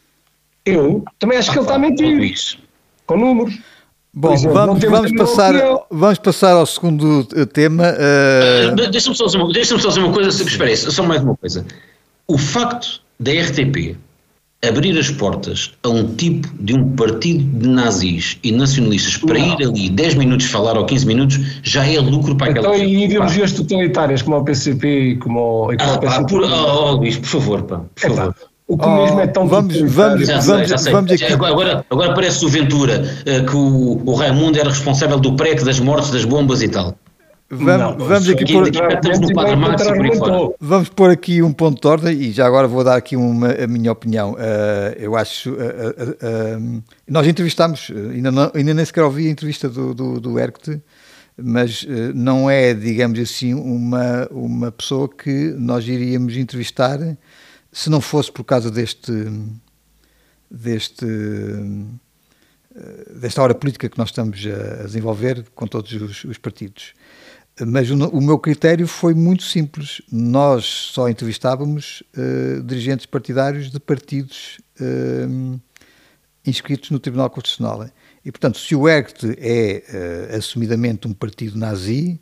[0.64, 2.58] Eu também acho ah, que ele está a mentir.
[3.06, 3.58] Com números.
[4.20, 5.54] Bom, exemplo, vamos, vamos, passar,
[5.90, 7.84] vamos passar ao segundo tema.
[7.84, 8.72] Uh...
[8.72, 11.64] Uh, Deixa-me só, deixa só dizer uma coisa, espera aí, só mais uma coisa.
[12.28, 13.96] O facto da RTP
[14.62, 19.58] abrir as portas a um tipo de um partido de nazis e nacionalistas para não.
[19.58, 23.04] ir ali 10 minutos falar ou 15 minutos já é lucro para aquela Então, e
[23.04, 26.22] ideologias totalitárias como o PCP e como, e como ah, o PCP.
[26.22, 28.34] Pá, por, oh, oh, Luís, por favor, pá, por favor.
[28.70, 30.92] O comunismo oh, é tão vamos, vamos, já vamos, já sei.
[30.92, 31.24] vamos aqui.
[31.24, 35.80] Agora, agora parece o Ventura uh, que o, o Raimundo era responsável do PREC, das
[35.80, 36.94] mortes, das bombas e tal.
[37.52, 38.70] Vamos, não, vamos aqui, pôr,
[40.60, 43.66] vamos pôr aqui um ponto de ordem e já agora vou dar aqui uma, a
[43.66, 44.34] minha opinião.
[44.34, 45.50] Uh, eu acho.
[45.50, 50.38] Uh, uh, nós entrevistámos, ainda, não, ainda nem sequer ouvi a entrevista do, do, do
[50.38, 50.80] Erct,
[51.36, 57.00] mas não é, digamos assim, uma, uma pessoa que nós iríamos entrevistar
[57.72, 59.12] se não fosse por causa deste.
[60.50, 61.06] deste
[63.16, 66.94] desta hora política que nós estamos a desenvolver com todos os, os partidos.
[67.66, 70.00] Mas o, o, meu critério foi muito simples.
[70.10, 75.60] Nós só entrevistávamos uh, dirigentes partidários de partidos uh,
[76.46, 77.88] inscritos no Tribunal Constitucional.
[78.24, 82.20] E, portanto, se o ERCT é uh, assumidamente um partido nazi,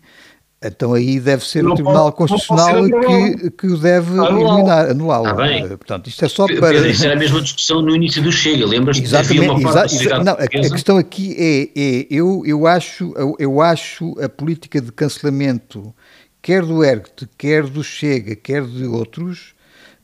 [0.62, 5.28] então aí deve ser não o Tribunal pode, Constitucional que, que o deve eliminar, anulá-lo.
[5.28, 5.68] Ah, bem.
[5.68, 6.88] Portanto, isto é só para.
[6.88, 9.04] Isso era a mesma discussão no início do Chega, lembras-te?
[9.04, 13.60] Exatamente, uma exa exa não, a, a, questão aqui é, é eu, eu, acho, eu
[13.60, 15.94] acho a política de cancelamento,
[16.42, 19.54] quer do ERGT, quer do Chega, quer de outros,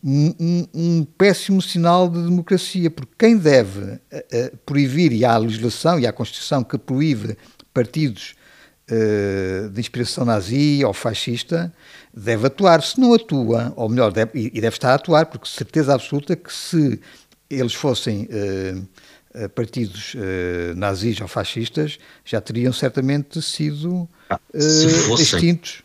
[0.05, 5.39] um, um, um péssimo sinal de democracia, porque quem deve uh, proibir, e há a
[5.39, 7.37] legislação e há a Constituição que proíbe
[7.73, 8.37] partidos
[9.73, 11.73] de inspiração nazi ou fascista,
[12.15, 12.83] deve atuar.
[12.83, 16.53] Se não atua, ou melhor, deve, e deve estar a atuar, porque certeza absoluta que
[16.53, 17.01] se
[17.49, 25.83] eles fossem uh, partidos uh, nazis ou fascistas, já teriam certamente sido uh, extintos.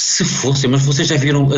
[0.00, 1.48] Se fossem, mas vocês já viram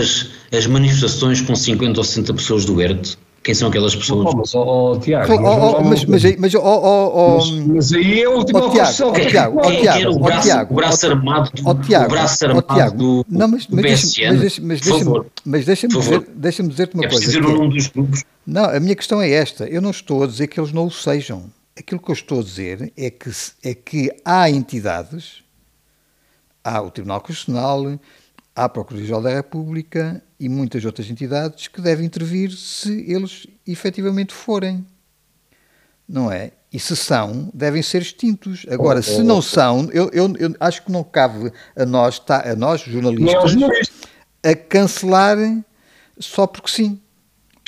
[0.00, 3.18] as, as manifestações com 50 ou 60 pessoas do ERT?
[3.42, 4.32] Quem são aquelas pessoas?
[4.32, 8.70] Oh, mas, oh, Tiago, mas, mas, mas, mas, oh, mas, aí é o último oh,
[8.70, 12.66] Tiago, Tiago, oh, Tiago, o braço, Tiago, o braço armado, oh, Tiago, o braço armado
[12.68, 15.04] oh, Tiago, do, não, mas, mas, deixa, mas, mas, deixa,
[15.44, 17.24] mas deixa-me dizer, deixa dizer-te uma é coisa.
[17.24, 18.24] Dizer o nome dos grupos.
[18.46, 19.64] Não, a minha questão é esta.
[19.64, 21.44] Eu não estou a dizer que eles não o sejam.
[21.76, 23.30] Aquilo que eu estou a dizer é que,
[23.64, 25.42] é que há entidades,
[26.62, 27.98] há o Tribunal Constitucional,
[28.54, 34.34] há a Procuradoria-Geral da República e muitas outras entidades que devem intervir se eles efetivamente
[34.34, 34.84] forem.
[36.08, 36.50] Não é?
[36.72, 38.66] E se são, devem ser extintos.
[38.68, 39.42] Agora, oh, se oh, não oh.
[39.42, 43.54] são, eu, eu, eu, acho que não cabe a nós, tá, a nós jornalistas,
[44.42, 45.38] a cancelar
[46.18, 47.00] só porque sim.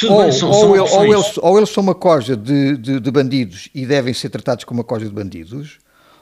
[0.02, 3.10] Ou, bem, são, ou, são ou, eles, ou, eles, são uma corja de, de, de
[3.12, 5.78] bandidos e devem ser tratados como uma corja de bandidos,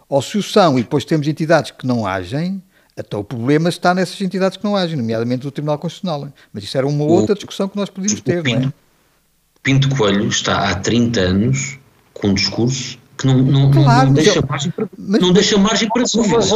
[0.06, 2.62] ou se o são e depois temos entidades que não agem,
[2.96, 6.28] então o problema está nessas entidades que não agem, nomeadamente o Tribunal Constitucional.
[6.52, 8.72] Mas isso era uma outra discussão que nós podíamos ter, Pinto, não é?
[9.62, 11.78] Pinto Coelho está há 30 anos
[12.12, 15.58] com um discurso que não, não, claro, não, deixa, eu, margem para, mas, não deixa
[15.58, 16.50] margem para dúvidas.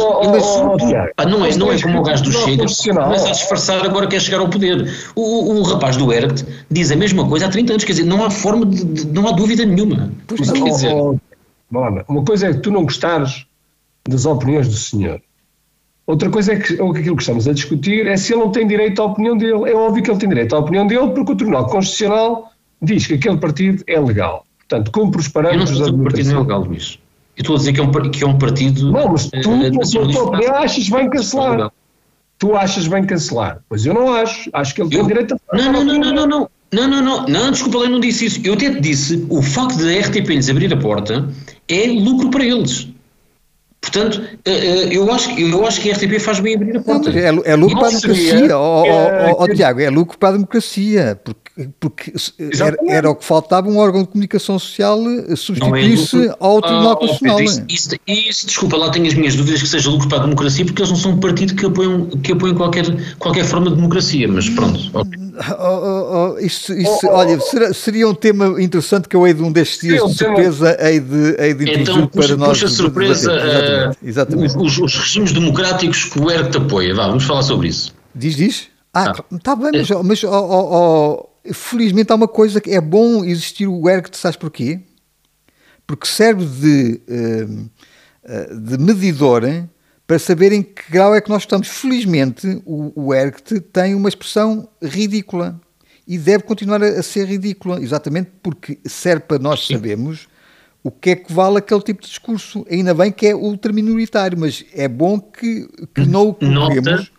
[1.15, 2.65] Ah, não é, não é como o gajo do Chega,
[3.07, 4.91] mas a disfarçar agora quer chegar ao poder.
[5.15, 8.23] O, o, rapaz do ERCT diz a mesma coisa há 30 anos, quer dizer, não
[8.23, 10.11] há forma, de, de não há dúvida nenhuma.
[10.27, 10.93] Pois, quer dizer,
[12.07, 13.45] uma coisa é que tu não gostares
[14.07, 15.21] das opiniões do senhor.
[16.07, 19.01] Outra coisa é que aquilo que estamos a discutir é se ele não tem direito
[19.01, 19.69] à opinião dele.
[19.69, 23.15] É óbvio que ele tem direito à opinião dele porque o Tribunal Constitucional diz que
[23.15, 24.45] aquele partido é legal.
[24.59, 25.99] Portanto, cumpre os parâmetros da democracia.
[25.99, 26.99] o partido não é legal, Luís.
[27.35, 28.91] Eu estou a dizer que é um, que é um partido...
[28.91, 31.71] Não, mas tu, uh, tua opinião, achas bem cancelar.
[32.39, 33.59] Tu achas bem cancelar.
[33.67, 34.49] Pois eu não acho.
[34.53, 35.57] Acho que ele eu, tem direito a...
[35.57, 36.49] Não, não, não, não, não, não.
[36.71, 38.41] Não, não, não, não, desculpa, eu não disse isso.
[38.43, 41.29] Eu até te disse, o facto da RTP lhes abrir a porta
[41.67, 42.89] é lucro para eles.
[43.79, 47.09] Portanto, eh, eh, eu acho, eu acho que a RTP faz bem abrir a porta.
[47.09, 50.29] Não, é, é lucro para a democracia, ó oh, oh, oh, Tiago, é lucro para
[50.29, 52.13] a democracia, porque, porque
[52.59, 56.93] era, era, o que faltava um órgão de comunicação social eh, substituir-se é ao Tribunal
[56.93, 57.41] ah, Constitucional.
[57.41, 60.65] Isso, isso, isso, desculpa, lá tenho as minhas dúvidas que seja lucro para a democracia,
[60.65, 62.85] porque eles não são um partido que apoiam, que apoiam qualquer,
[63.19, 64.79] qualquer forma de democracia, mas pronto.
[64.97, 65.26] Okay.
[65.59, 69.51] Oh, oh, isso, isso, olha, será, seria um tema interessante que eu hei de um
[69.51, 72.49] destes dias de surpresa hei de, hei de então, puxa, para nós.
[72.49, 74.57] Puxa surpresa, exatamente, exatamente.
[74.57, 77.93] Os, os, regimes democráticos que o ERC apoia, Vá, vamos falar sobre isso.
[78.15, 78.67] Diz, diz?
[78.91, 79.55] Ah, está ah.
[79.55, 83.87] bem, mas, mas oh, oh, oh, felizmente há uma coisa que é bom existir o
[83.87, 84.79] ERC, sabes porquê?
[85.85, 87.47] Porque serve de, eh,
[88.25, 89.43] eh, de medidor
[90.07, 91.67] para saber em que grau é que nós estamos.
[91.67, 95.59] Felizmente, o, o ERCT tem uma expressão ridícula
[96.07, 100.29] e deve continuar a, a, ser ridícula, exatamente porque serve para nós sabermos
[100.81, 102.65] o que é que vale aquele tipo de discurso.
[102.71, 107.11] Ainda bem que é ultraminoritário, mas é bom que, que não o coloquemos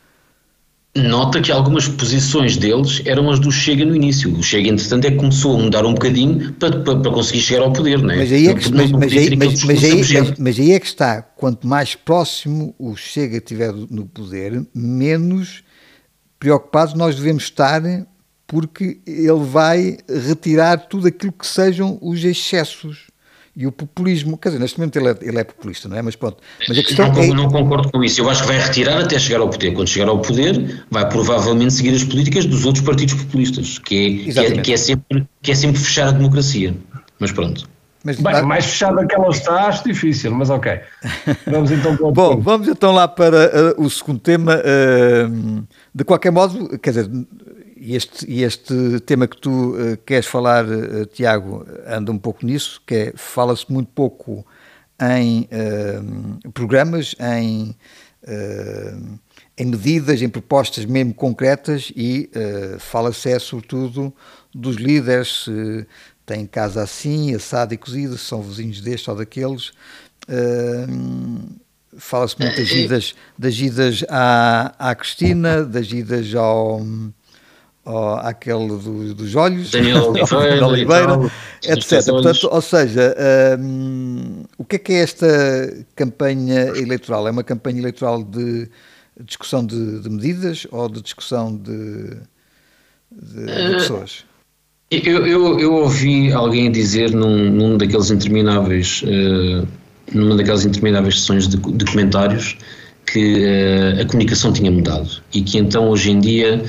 [1.03, 4.33] nota que algumas posições deles eram as do Chega no início.
[4.33, 7.63] O Chega, entretanto, é que começou a mudar um bocadinho para, para, para conseguir chegar
[7.63, 8.19] ao poder, não é?
[8.19, 10.87] Mas aí é que, mas, mas, aí, mas, mas, aí, mas, mas aí é que
[10.87, 11.23] está.
[11.23, 15.63] Quanto mais próximo o Chega estiver no poder, menos
[16.39, 17.83] preocupados nós devemos estar
[18.47, 23.08] porque ele vai retirar tudo aquilo que sejam os excessos
[23.59, 24.39] e o populismo.
[24.39, 26.03] Quer dizer, neste momento ele é, ele é populista, não é?
[26.03, 26.37] Mas pronto.
[26.69, 27.27] Mas a questão não, é...
[27.27, 28.21] não concordo com isso.
[28.21, 29.73] Eu acho que vai retirar até chegar ao poder.
[29.73, 34.33] Quando chegar ao poder, vai provavelmente seguir as políticas dos outros partidos populistas, que é,
[34.33, 36.73] que é, que é sempre, que é sempre fechar a democracia.
[37.19, 37.69] Mas pronto.
[38.05, 40.79] Mas, Bem, mais fechada que ela está, acho difícil, mas ok.
[41.51, 42.43] Vamos então para o Bom, ponto.
[42.43, 44.55] vamos então lá para uh, o segundo tema.
[44.55, 47.11] Uh, de qualquer modo, quer dizer,
[47.81, 52.95] este, este tema que tu uh, queres falar, uh, Tiago, anda um pouco nisso, que
[52.95, 54.45] é, fala-se muito pouco
[55.01, 57.77] em uh, programas, em,
[59.57, 62.29] em medidas, em propostas mesmo concretas e
[62.81, 64.13] fala-se é sobretudo
[64.53, 65.87] dos líderes, se
[66.27, 69.73] têm casa assim, assado e cozido, se são vizinhos destes ou daqueles.
[71.97, 76.83] fala-se muito das idas, das idas à, à Cristina, das idas ao
[77.89, 81.33] ou àquele do, dos olhos, Daniel Oliveira, Oliveira
[81.65, 82.05] etc.
[82.05, 83.17] Portanto, ou seja,
[83.59, 85.27] um, o que é que é esta
[85.97, 87.27] campanha eleitoral?
[87.27, 88.69] É uma campanha eleitoral de
[89.25, 92.11] discussão de, de medidas ou de discussão de,
[93.11, 94.25] de, de eh, pessoas?
[94.91, 99.67] Eu, eu, eu, ouvi alguém dizer num, num daqueles intermináveis, uh,
[100.15, 102.57] numa daquelas intermináveis sessões de, de comentários
[103.07, 106.63] que uh, a comunicação tinha mudado e que então hoje em dia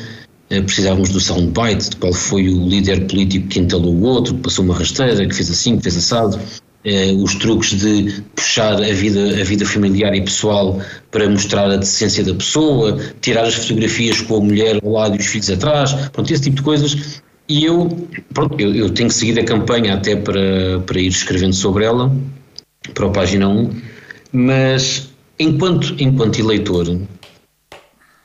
[0.50, 4.66] precisávamos do soundbite, de qual foi o líder político que entalou o outro, que passou
[4.66, 6.40] uma rasteira, que fez assim, que fez assado,
[6.84, 10.82] eh, os truques de puxar a vida, a vida familiar e pessoal
[11.12, 15.20] para mostrar a decência da pessoa, tirar as fotografias com a mulher ao lado e
[15.20, 17.22] os filhos atrás, pronto, esse tipo de coisas.
[17.48, 21.84] E eu, pronto, eu, eu tenho seguido a campanha até para, para ir escrevendo sobre
[21.84, 22.16] ela,
[22.94, 23.70] para a página 1,
[24.32, 26.98] mas enquanto, enquanto eleitor,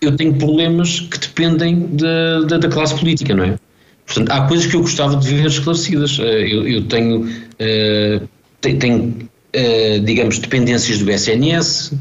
[0.04, 3.58] eu tenho problemas que dependem de, de, da classe política, não é?
[4.06, 6.18] Portanto, há coisas que eu gostava de ver esclarecidas.
[6.20, 8.28] Eh, eu, eu tenho, uh,
[8.60, 11.98] tenho uh, digamos, dependências do SNS, uh,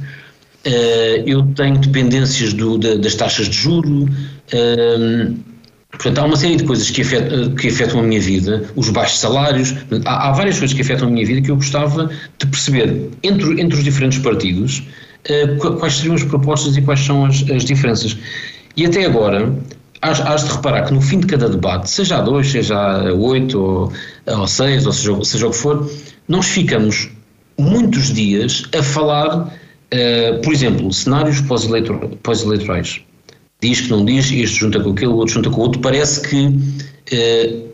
[1.25, 4.09] eu tenho dependências do, da, das taxas de juro.
[5.93, 9.19] Portanto, há uma série de coisas que afetam, que afetam a minha vida, os baixos
[9.19, 13.09] salários, há, há, várias coisas que afetam a minha vida que eu gostava de perceber
[13.21, 15.02] entre, entre os diferentes partidos eh,
[15.79, 18.17] quais seriam as propostas e quais são as, as diferenças.
[18.75, 19.53] E até agora,
[20.01, 23.59] has, de reparar que no fim de cada debate, seja a dois, seja a oito,
[23.59, 23.93] ou,
[24.27, 25.89] ou seis, ou seja, seja o que for,
[26.27, 27.09] nós ficamos
[27.57, 33.01] muitos dias a falar, uh, por exemplo, cenários pós-eleitorais.
[33.61, 35.79] Diz que não diz, este junta com aquele, outro junta com o outro.
[35.79, 36.59] Parece que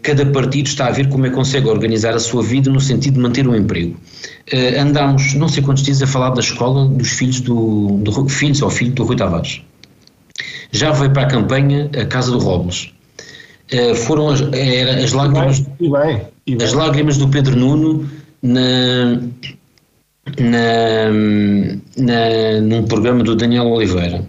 [0.01, 3.15] cada partido está a ver como é que consegue organizar a sua vida no sentido
[3.15, 3.95] de manter um emprego
[4.53, 8.61] uh, andámos não sei quantos dias a falar da escola dos filhos do, do filhos
[8.61, 9.61] ou filho do Rui Tavares.
[10.71, 12.91] Já veio para a campanha a Casa do Robles.
[13.73, 16.65] Uh, foram as, era, as lágrimas e bem, e bem.
[16.65, 18.09] as lágrimas do Pedro Nuno
[18.41, 19.19] na,
[20.39, 21.11] na,
[21.97, 24.25] na, num programa do Daniel Oliveira.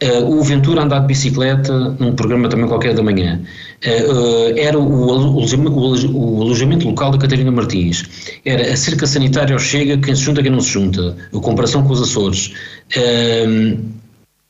[0.00, 3.40] Uh, o Ventura andar de bicicleta num programa também qualquer da manhã.
[3.84, 8.04] Uh, era o, o, o, alojamento local da Catarina Martins.
[8.44, 11.16] Era a cerca sanitária ao Chega, quem se junta, quem não se junta.
[11.34, 12.54] A comparação com os Açores.
[12.96, 13.76] Uh,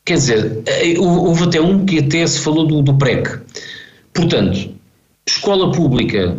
[0.05, 0.61] quer dizer,
[0.99, 3.39] houve até um que até se falou do, do PREC.
[4.13, 4.69] Portanto,
[5.27, 6.37] escola pública,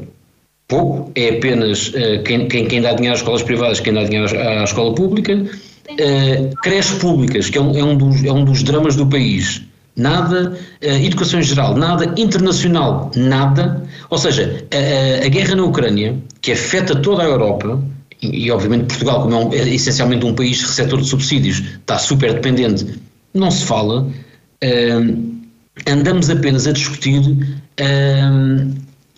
[0.69, 1.93] pouco, é apenas
[2.25, 5.45] quem, quem, quem dá dinheiro às escolas privadas, quem dá dinheiro à escola pública
[5.89, 9.63] uh, creches públicas, que é um, é um, dos, é um dos dramas do país,
[9.97, 16.17] nada, uh, educação em geral, nada, internacional, nada, ou seja, a, a, guerra na Ucrânia,
[16.41, 17.83] que afeta toda a Europa,
[18.23, 21.99] e, e obviamente Portugal, como é, um, é, essencialmente um país receptor de subsídios, está
[21.99, 22.87] super dependente,
[23.33, 25.41] não se fala, uh,
[25.87, 27.21] andamos apenas a discutir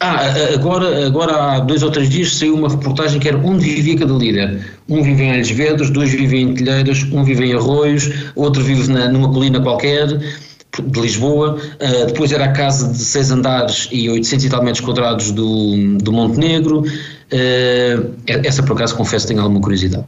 [0.02, 3.98] ah, agora, agora há dois ou três dias saiu uma reportagem que era onde vivia
[3.98, 4.60] cada líder.
[4.88, 9.08] Um vive em Vedros, dois vivem em Telheiras, um vive em Arroios, outro vive na,
[9.08, 14.44] numa colina qualquer de Lisboa, uh, depois era a casa de seis andares e 800
[14.46, 20.04] e tal metros quadrados do, do Montenegro, uh, essa por acaso confesso tenho alguma curiosidade.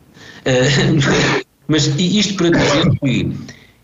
[0.47, 3.33] Uh, mas isto para dizer que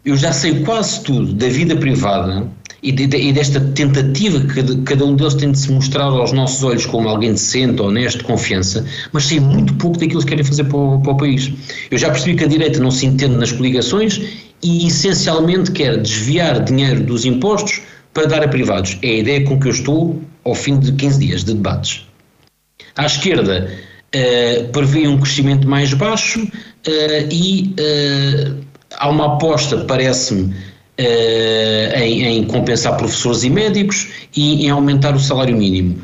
[0.05, 2.49] eu já sei quase tudo da vida privada
[2.83, 6.63] e, de, e, desta tentativa que cada um deles tem de se mostrar aos nossos
[6.63, 10.65] olhos como alguém decente, honesto, de confiança, mas sei muito pouco daquilo que querem fazer
[10.65, 11.53] para o, para o país.
[11.91, 14.21] Eu já percebi que a direita não se entende nas coligações
[14.63, 17.83] e essencialmente quer desviar dinheiro dos impostos
[18.13, 18.99] para dar a privados.
[19.03, 22.07] É a ideia com que eu estou ao fim de 15 dias de debates.
[22.97, 23.71] À esquerda,
[24.15, 28.57] uh, prevê um crescimento mais baixo uh, e uh,
[28.97, 30.55] há uma aposta, parece-me,
[31.01, 35.97] em, em, compensar professores e médicos e em aumentar o salário mínimo.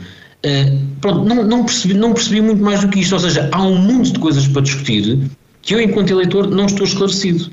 [1.01, 3.76] pronto, não, não, percebi, não percebi muito mais do que isto, ou seja, há um
[3.76, 5.18] mundo de coisas para discutir
[5.62, 7.51] que eu, enquanto eleitor, não estou esclarecido.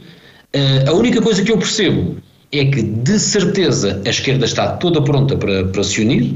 [0.88, 2.18] a única coisa que eu percebo
[2.52, 6.36] é que, de certeza, a esquerda está toda pronta para, para se unir,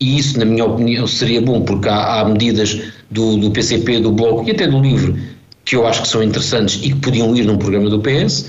[0.00, 4.10] e isso, na minha opinião, seria bom, porque há, há medidas do, do, PCP, do
[4.10, 5.32] Bloco e até do LIVRE
[5.64, 8.48] que eu acho que são interessantes e que podiam ir num programa do PS.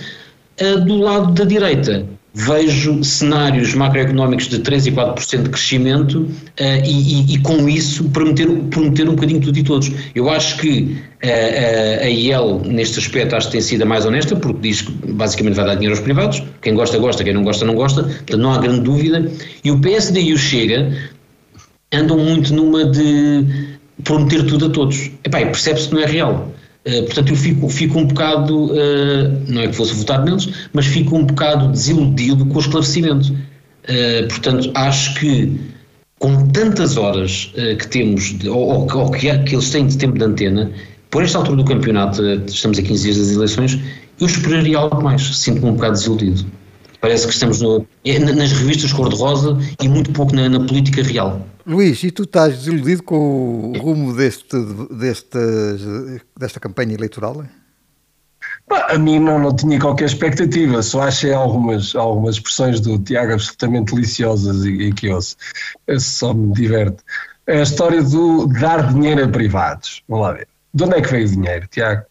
[0.61, 6.63] Uh, do lado da direita, vejo cenários macroeconómicos de 3 e 4% de crescimento uh,
[6.85, 9.91] e, e, e, com isso prometer, prometer um bocadinho tudo e todos.
[10.15, 14.35] Eu acho que uh, a IEL, neste aspecto, acho que tem sido a mais honesta,
[14.35, 17.65] porque diz que basicamente vai dar dinheiro aos privados, quem gosta, gosta, quem não gosta,
[17.65, 19.31] não gosta, portanto não há grande dúvida,
[19.63, 20.91] e o PSD e o Chega
[21.91, 25.11] andam muito numa de prometer tudo a todos.
[25.23, 26.52] Epá, percebe-se que não é real.
[26.85, 30.85] Uh, portanto, eu fico, fico um bocado, uh, não é que fosse votar neles, mas
[30.85, 33.31] fico um bocado desiludido com o esclarecimento.
[33.31, 35.59] Uh, portanto, acho que
[36.19, 40.23] com tantas horas que temos, de, ou, ou, que, que, eles têm de tempo de
[40.23, 40.71] antena,
[41.09, 43.79] por esta altura do campeonato, estamos a 15 dias das eleições,
[44.21, 45.21] eu esperaria algo mais.
[45.37, 46.45] Sinto-me um bocado desiludido.
[47.03, 51.45] Parece que estamos no, é, nas revistas cor-de-rosa e muito pouco na, na política real.
[51.67, 54.55] Luís, e tu estás desiludido com o rumo deste,
[54.89, 55.37] deste,
[56.39, 57.43] desta campanha eleitoral?
[58.69, 63.93] a mim não, não tinha qualquer expectativa, só achei algumas, algumas expressões do Tiago absolutamente
[63.93, 65.35] deliciosas e, e que ouço.
[65.99, 67.03] Só me diverte.
[67.47, 70.01] A história do dar dinheiro a privados.
[70.07, 70.47] Vamos lá ver.
[70.73, 72.05] De onde é que veio o dinheiro, Tiago?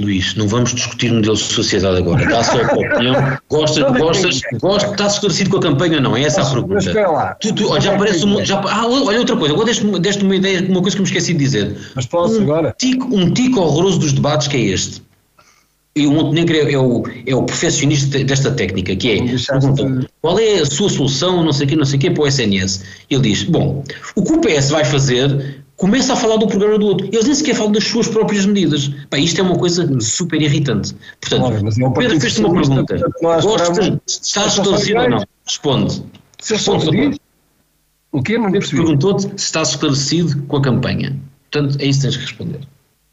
[0.00, 2.26] Luís, não vamos discutir modelo de sociedade agora.
[2.26, 3.38] Dá só a tua opinião.
[3.48, 6.16] Gostas, gostas, gostas, estás esclarecido com a campanha ou não?
[6.16, 6.74] É essa a pergunta.
[6.74, 7.34] Mas espera lá.
[7.34, 9.54] Tu, tu, olha, já parece um, já, ah, olha outra coisa.
[9.54, 11.76] Agora deste-me deste uma ideia, uma coisa que me esqueci de dizer.
[11.94, 12.74] Mas posso um agora?
[12.78, 15.02] Tico, um tico horroroso dos debates que é este.
[15.96, 19.16] E o Montenegro é, é, o, é o perfeccionista desta técnica, que é,
[19.48, 22.22] perguntam, qual é a sua solução, não sei o quê, não sei o quê, para
[22.22, 22.84] o SNS?
[23.10, 23.82] Ele diz, bom,
[24.14, 27.06] o que o PS vai fazer começa a falar do programa do outro.
[27.06, 28.88] Eles nem sequer falam das suas próprias medidas.
[29.08, 30.94] Pá, isto é uma coisa super irritante.
[31.18, 33.10] Portanto, claro, mas é Pedro fez-te uma pergunta.
[33.22, 35.24] Gostas, estás esclarecido ou não?
[35.46, 36.04] Responde.
[36.38, 37.18] Se Responde.
[38.12, 41.18] O que não Pedro perguntou-te se estás esclarecido com a campanha.
[41.50, 42.60] Portanto, é isso que tens que responder.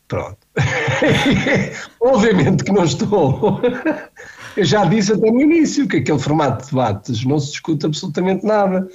[0.09, 0.38] Pronto.
[2.01, 3.61] Obviamente que não estou.
[4.57, 8.45] Eu já disse até no início que aquele formato de debates não se discute absolutamente
[8.45, 8.89] nada.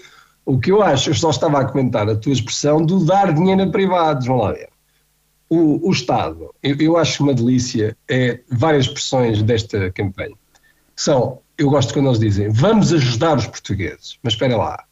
[0.45, 3.62] O que eu acho, eu só estava a comentar a tua expressão do dar dinheiro
[3.62, 4.68] a privados, vamos lá ver.
[5.49, 10.34] O, o Estado, eu, eu acho uma delícia, é várias expressões desta campanha.
[10.97, 14.84] São, eu gosto quando eles dizem, vamos ajudar os portugueses, mas espera lá,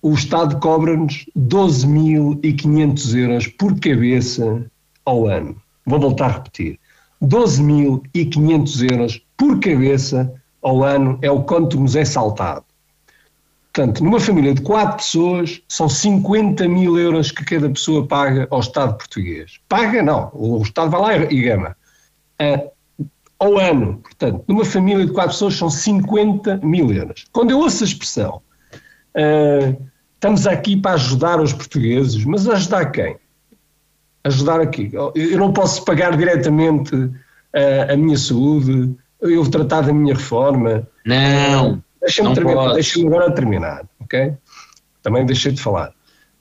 [0.00, 4.64] o Estado cobra-nos 12.500 euros por cabeça
[5.04, 5.60] ao ano.
[5.84, 6.78] Vou voltar a repetir.
[7.22, 10.32] 12.500 euros por cabeça
[10.62, 12.64] ao ano é o quanto nos é saltado.
[13.78, 18.58] Portanto, numa família de quatro pessoas, são 50 mil euros que cada pessoa paga ao
[18.58, 19.60] Estado português.
[19.68, 21.76] Paga, não, o Estado vai lá e gama.
[22.42, 22.70] Uh,
[23.38, 27.26] ao ano, portanto, numa família de quatro pessoas, são 50 mil euros.
[27.30, 28.42] Quando eu ouço a expressão,
[29.14, 29.80] uh,
[30.12, 33.16] estamos aqui para ajudar os portugueses, mas ajudar quem?
[34.24, 34.90] Ajudar aqui.
[34.92, 40.84] Eu não posso pagar diretamente uh, a minha saúde, eu tratar da minha reforma.
[41.06, 41.80] Não.
[42.00, 44.34] Deixa-me terminar, deixa agora terminar, ok?
[45.02, 45.92] Também deixei de falar.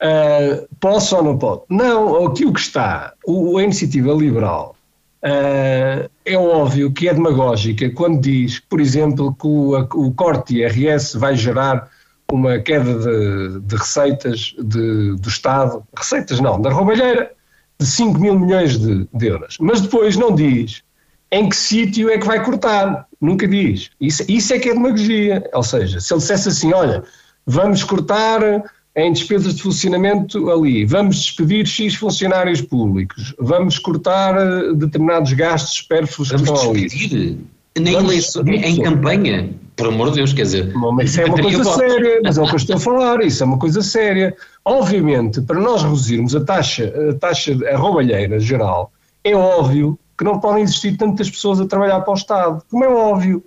[0.01, 1.63] Uh, posso ou não posso?
[1.69, 4.75] Não, aqui o que está, o, a iniciativa liberal
[5.23, 11.17] uh, é óbvio que é demagógica quando diz, por exemplo, que o, o corte IRS
[11.17, 11.89] vai gerar
[12.31, 17.31] uma queda de, de receitas de, do Estado, receitas não, da roubalheira,
[17.79, 19.57] de 5 mil milhões de, de euros.
[19.59, 20.83] Mas depois não diz
[21.31, 23.07] em que sítio é que vai cortar.
[23.19, 23.89] Nunca diz.
[23.99, 25.43] Isso, isso é que é demagogia.
[25.53, 27.03] Ou seja, se ele dissesse assim, olha,
[27.45, 28.63] vamos cortar
[28.95, 35.77] em despesas de funcionamento ali, vamos despedir X funcionários públicos, vamos cortar eh, determinados gastos
[35.77, 36.87] supérfluos que estão ali.
[36.87, 37.37] Despedir?
[37.79, 40.73] Na eleição, em campanha, por amor de Deus, quer dizer.
[40.73, 43.43] Mas isso é uma coisa séria, mas é o que eu estou a falar, isso
[43.43, 44.35] é uma coisa séria.
[44.65, 48.91] Obviamente, para nós reduzirmos a taxa, a taxa, a roubalheira geral,
[49.23, 52.63] é óbvio que não podem existir tantas pessoas a trabalhar para o Estado.
[52.69, 53.43] Como é óbvio.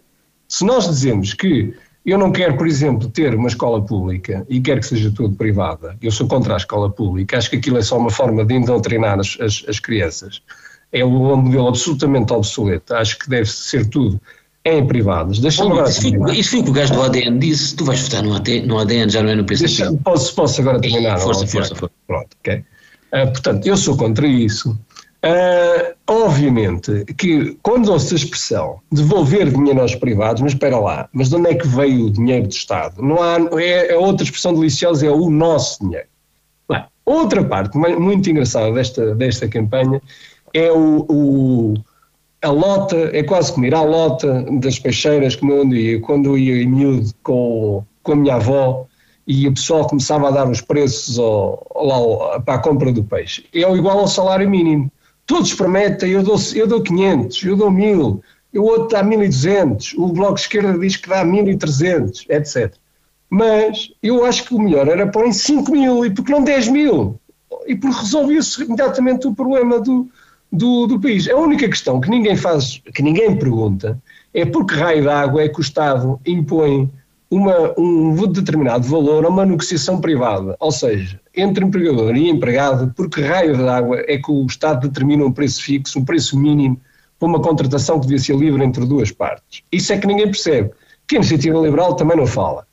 [0.49, 4.81] Se nós dizemos que eu não quero, por exemplo, ter uma escola pública e quero
[4.81, 7.99] que seja tudo privada, eu sou contra a escola pública, acho que aquilo é só
[7.99, 10.43] uma forma de indoutrinar as, as, as crianças.
[10.93, 12.95] É um modelo absolutamente obsoleto.
[12.95, 14.21] Acho que deve ser tudo
[14.64, 15.39] em privados.
[15.39, 15.89] Deixa-me agora.
[15.89, 17.77] Isso foi, isso foi o que o gajo do ADN disse.
[17.77, 19.97] Tu vais votar no, ADN, no ADN já não é no PCP.
[20.03, 21.18] posso, posso agora terminar?
[21.18, 21.95] Força, força, força.
[22.07, 22.64] Pronto, ok.
[23.12, 24.79] Uh, portanto, eu sou contra isso.
[25.23, 31.29] Uh, obviamente que quando ouço a expressão devolver dinheiro aos privados, mas espera lá, mas
[31.29, 33.03] de onde é que veio o dinheiro do Estado?
[33.03, 36.07] Não há, é, é outra expressão deliciosa, é o nosso dinheiro.
[36.66, 40.01] Bem, outra parte muito engraçada desta, desta campanha
[40.55, 41.75] é o, o,
[42.41, 46.39] a lota, é quase como ir à lota das peixeiras, como eu ia, quando eu
[46.39, 48.87] ia em miúdo com, com a minha avó,
[49.27, 53.45] e o pessoal começava a dar os preços ao, ao, para a compra do peixe.
[53.55, 54.91] É igual ao salário mínimo
[55.31, 58.20] Todos prometem, eu dou, eu dou 500, eu dou 1000,
[58.53, 62.74] o outro dá 1200, o Bloco de Esquerda diz que dá 1300, etc.
[63.31, 66.66] Mas eu acho que o melhor era pôr em 5 mil e porque não 10
[66.70, 67.20] mil?
[67.64, 70.09] E porque resolvia-se imediatamente o problema do,
[70.51, 71.28] do, do, país.
[71.28, 74.03] A única questão que ninguém faz, que ninguém pergunta,
[74.35, 76.91] é por que raio de água é que o Estado impõe
[77.31, 83.22] uma, um determinado valor a uma negociação privada, ou seja, entre empregador e empregado, porque
[83.22, 86.81] raio de água é que o Estado determina um preço fixo, um preço mínimo
[87.18, 89.62] para uma contratação que devia ser livre entre duas partes.
[89.70, 90.70] Isso é que ninguém percebe.
[91.07, 92.66] Que a iniciativa liberal também não fala.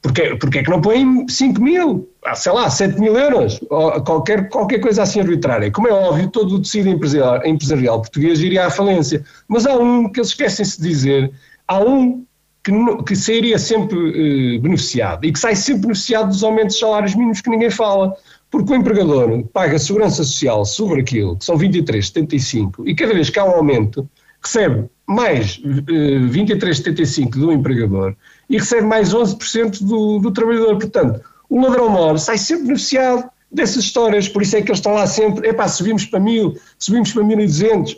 [0.00, 3.58] Porque, porque é que não põe 5 mil, ah, sei lá, 7 mil euros,
[4.04, 5.72] qualquer, qualquer coisa assim arbitrária.
[5.72, 9.24] Como é óbvio, todo o tecido empresarial, empresarial português iria à falência.
[9.48, 11.32] Mas há um que eles esquecem-se de dizer,
[11.66, 12.24] há um
[12.68, 17.14] que, que sairia sempre eh, beneficiado e que sai sempre beneficiado dos aumentos de salários
[17.14, 18.14] mínimos que ninguém fala.
[18.50, 23.38] Porque o empregador paga segurança social sobre aquilo, que são 23,75, e cada vez que
[23.38, 24.08] há um aumento,
[24.42, 28.14] recebe mais eh, 23,75 do empregador
[28.48, 30.78] e recebe mais 11% do, do trabalhador.
[30.78, 34.92] Portanto, o ladrão mor sai sempre beneficiado dessas histórias, por isso é que eles estão
[34.92, 37.96] lá sempre, epá, subimos para mil, subimos para 1200,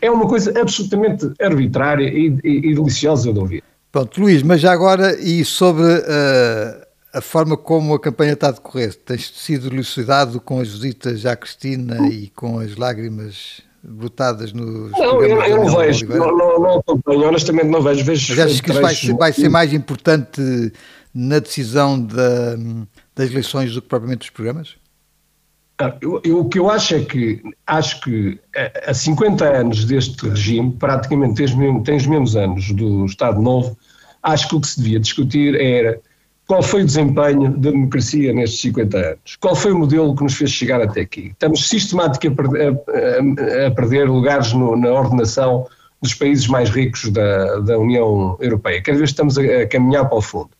[0.00, 3.64] é uma coisa absolutamente arbitrária e, e, e deliciosa de ouvir.
[3.92, 8.52] Pronto, Luís, mas já agora e sobre uh, a forma como a campanha está a
[8.52, 8.94] decorrer?
[8.94, 14.92] Tens sido elucidado com as visitas à Cristina e com as lágrimas brotadas nos.
[14.92, 18.02] Não, eu, eu não vejo, não, não, não acompanho, honestamente não vejo.
[18.02, 20.40] vejo mas achas que isso vai, vai, ser mais importante
[21.14, 22.56] na decisão da,
[23.14, 24.81] das eleições do que propriamente dos programas?
[25.78, 28.38] Ah, eu, eu, o que eu acho é que acho que
[28.86, 31.52] há 50 anos deste regime, praticamente tens,
[31.84, 33.76] tens menos anos do Estado Novo,
[34.22, 36.00] acho que o que se devia discutir era
[36.46, 40.34] qual foi o desempenho da democracia nestes 50 anos, qual foi o modelo que nos
[40.34, 41.28] fez chegar até aqui.
[41.28, 45.66] Estamos sistematicamente a, a, a perder lugares no, na ordenação
[46.02, 48.82] dos países mais ricos da, da União Europeia.
[48.82, 50.50] Cada vez estamos a, a caminhar para o fundo.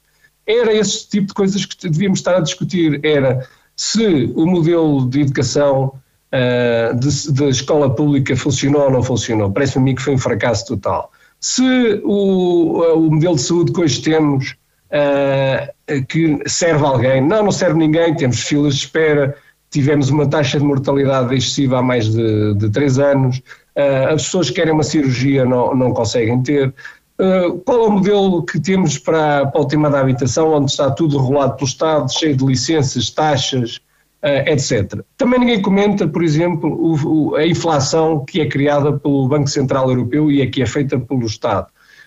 [0.47, 3.47] Era esse tipo de coisas que devíamos estar a discutir, era
[3.83, 5.93] se o modelo de educação
[6.33, 9.51] uh, de, escola pública funcionou ou não funcionou.
[9.51, 11.11] Parece-me a que foi um fracasso total.
[11.41, 14.55] Se o, o modelo de saúde que hoje temos
[14.93, 19.37] uh, que serve alguém, não, não serve ninguém, temos filas de espera,
[19.69, 23.39] tivemos uma taxa de mortalidade excessiva há mais de, de três anos,
[23.77, 26.73] uh, as pessoas que querem uma cirurgia não, não conseguem ter.
[27.21, 30.91] Uh, qual é o modelo que temos para, para o tema da habitação, onde está
[30.91, 33.77] tudo rolado pelo Estado, cheio de licenças, taxas,
[34.23, 35.01] uh, etc.
[35.17, 39.89] Também ninguém comenta, por exemplo, o, o, a inflação que é criada pelo Banco Central
[39.91, 41.67] Europeu e é que é feita pelo Estado,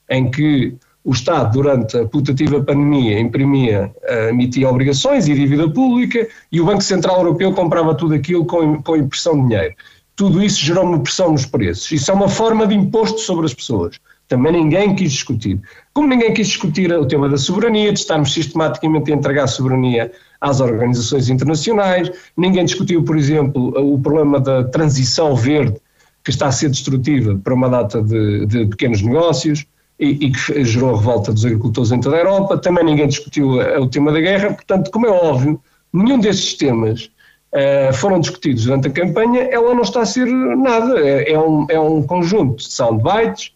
[0.10, 6.28] em que o Estado, durante a putativa pandemia, imprimia, uh, emitia obrigações e dívida pública
[6.52, 9.76] e o Banco Central Europeu comprava tudo aquilo com, com impressão de dinheiro.
[10.16, 11.92] Tudo isso gerou uma pressão nos preços.
[11.92, 14.00] Isso é uma forma de imposto sobre as pessoas.
[14.28, 15.62] Também ninguém quis discutir.
[15.94, 20.12] Como ninguém quis discutir o tema da soberania, de estarmos sistematicamente a entregar soberania
[20.42, 25.80] às organizações internacionais, ninguém discutiu, por exemplo, o problema da transição verde,
[26.24, 29.66] que está a ser destrutiva para uma data de, de pequenos negócios
[30.00, 32.58] e, e, que gerou a revolta dos agricultores em toda a Europa.
[32.58, 34.54] Também ninguém discutiu o tema da guerra.
[34.54, 35.62] Portanto, como é óbvio,
[35.94, 37.12] nenhum desses temas
[37.56, 41.00] Uh, foram discutidos durante a campanha, ela não está a ser nada.
[41.00, 43.55] É, é, um, é um conjunto de soundbites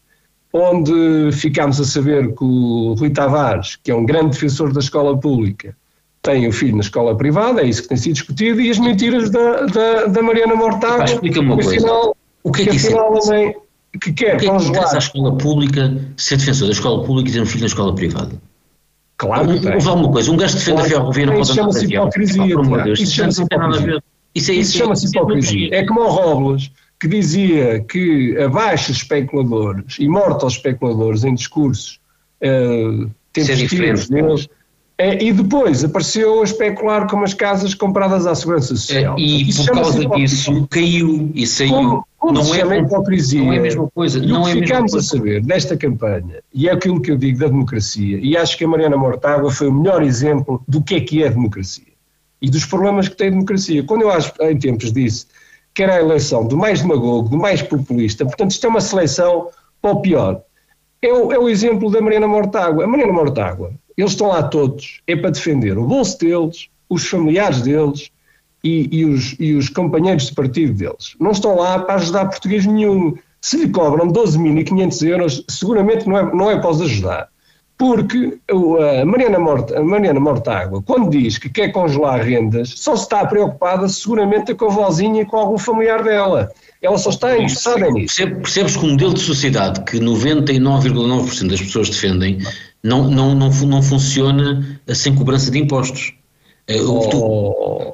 [0.54, 5.18] onde ficámos a saber que o Rui Tavares, que é um grande defensor da escola
[5.18, 5.76] pública,
[6.22, 9.30] tem o filho na escola privada, é isso que tem sido discutido, e as mentiras
[9.30, 11.06] da, da, da Mariana Mortágua.
[11.06, 11.78] Explica-me uma coisa.
[11.78, 12.90] Afinal, o que é que, isso
[13.34, 13.56] é?
[14.02, 17.30] que quer o que é que interessa à escola pública ser defensor da escola pública
[17.30, 18.32] e ter um filho na escola privada?
[19.18, 19.74] Claro que tem.
[19.74, 23.04] Houve alguma coisa, um gajo defende claro, a ferrovia não pode andar Isso chama-se.
[23.04, 24.04] Isso chama-se hipocrisia.
[24.36, 25.70] Isso, é, isso, isso chama-se hipocrisia.
[25.76, 32.00] É como o Robles, que dizia que abaixa especuladores e morta aos especuladores em discursos
[32.42, 34.50] uh, tempestivos deles,
[34.98, 39.16] é, e depois apareceu a especular com as casas compradas à Segurança Social.
[39.18, 41.72] É, e Isso por causa disso caiu e saiu.
[41.72, 43.42] Como, como não, é, hipocrisia.
[43.42, 44.20] não é a mesma coisa.
[44.20, 47.40] não é o que ficamos a saber desta campanha, e é aquilo que eu digo
[47.40, 51.00] da democracia, e acho que a Mariana Mortágua foi o melhor exemplo do que é
[51.00, 51.86] que é a democracia
[52.42, 53.84] e dos problemas que tem a democracia.
[53.84, 55.28] Quando eu acho, em tempos disse
[55.80, 58.26] quer a eleição do mais demagogo, do mais populista.
[58.26, 59.48] Portanto, isto é uma seleção
[59.82, 60.42] para o pior.
[61.02, 62.84] É o, é o exemplo da Mariana Mortágua.
[62.84, 67.62] A Mariana Mortágua, eles estão lá todos, é para defender o bolso deles, os familiares
[67.62, 68.12] deles
[68.62, 71.16] e, e, os, e os companheiros de partido deles.
[71.18, 73.16] Não estão lá para ajudar português nenhum.
[73.40, 77.30] Se lhe cobram 12.500 euros, seguramente não é, não é para os ajudar.
[77.80, 83.04] Porque a Mariana, Morta, a Mariana Mortágua, quando diz que quer congelar rendas, só se
[83.04, 86.52] está preocupada seguramente com a vozinha e com algum familiar dela.
[86.82, 88.22] Ela só está interessada nisso.
[88.28, 92.40] Percebes que o modelo de sociedade que 99,9% das pessoas defendem
[92.84, 96.14] não, não, não, não funciona sem cobrança de impostos.
[96.86, 97.94] Oh, tu, oh,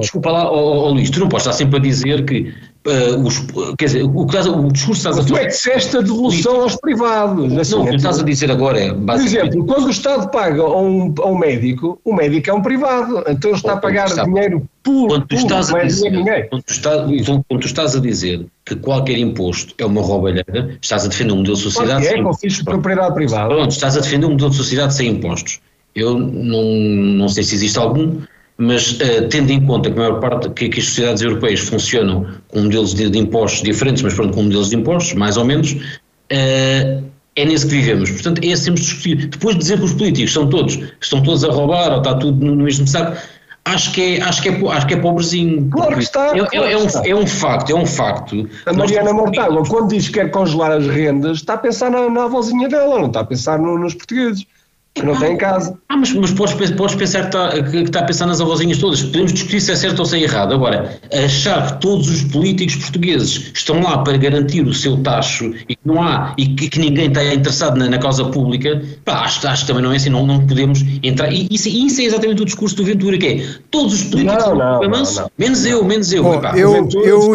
[0.00, 2.54] desculpa lá, oh, oh, Luís, tu não podes estar sempre a dizer que
[2.86, 3.38] Uh, os,
[3.78, 6.60] quer dizer, o, que estás, o discurso estás a Tu é que disseste a devolução
[6.60, 7.56] aos privados.
[7.56, 8.92] Assim, não, o que estás a dizer agora é.
[8.92, 12.60] Por exemplo, quando o Estado paga a um, a um médico, o médico é um
[12.60, 15.08] privado, então ele está a pagar está, dinheiro por.
[15.08, 18.76] Quando tu, estás a dizer, quando, tu estás, então, quando tu estás a dizer que
[18.76, 22.06] qualquer imposto é uma roubalheira, estás a defender um modelo de sociedade.
[22.06, 23.48] Claro é, com de propriedade privada.
[23.48, 25.58] Pronto, estás a defender um modelo de sociedade sem impostos.
[25.94, 28.20] Eu não, não sei se existe algum,
[28.56, 32.26] mas uh, tendo em conta que a maior parte que, que as sociedades europeias funcionam
[32.48, 35.72] com modelos de, de, impostos diferentes, mas pronto, com modelos de impostos, mais ou menos,
[35.72, 37.04] uh,
[37.36, 38.10] é nesse que vivemos.
[38.10, 39.26] Portanto, é sempre discutir.
[39.26, 42.44] Depois de dizer que os políticos são todos, estão todos a roubar ou está tudo
[42.44, 43.16] no, no mesmo saco,
[43.64, 45.68] acho que é, acho que é, acho que é pobrezinho.
[45.70, 46.28] Claro que está.
[46.28, 48.48] É, claro é, é, um, é um facto, é um facto.
[48.66, 52.24] A Mariana Mortágua, quando diz que quer congelar as rendas, está a pensar na, na
[52.24, 54.46] avózinha dela, não está a pensar no, nos portugueses
[54.94, 55.76] que não tem em casa.
[55.88, 59.02] Ah, mas, mas podes, podes pensar que está, que está a pensar nas avózinhas todas.
[59.02, 60.54] Podemos discutir se é certo ou se é errado.
[60.54, 65.74] Agora, achar que todos os políticos portugueses estão lá para garantir o seu tacho e
[65.74, 69.46] que não há, e que, que ninguém está interessado na, na causa pública, pá, acho,
[69.48, 71.32] acho que também não é assim, não, não podemos entrar.
[71.32, 74.54] E isso, isso é exatamente o discurso do Ventura, que é todos os políticos não,
[74.54, 76.22] não, não, não, menos eu, menos eu.
[76.22, 77.34] Bom, eu, eu,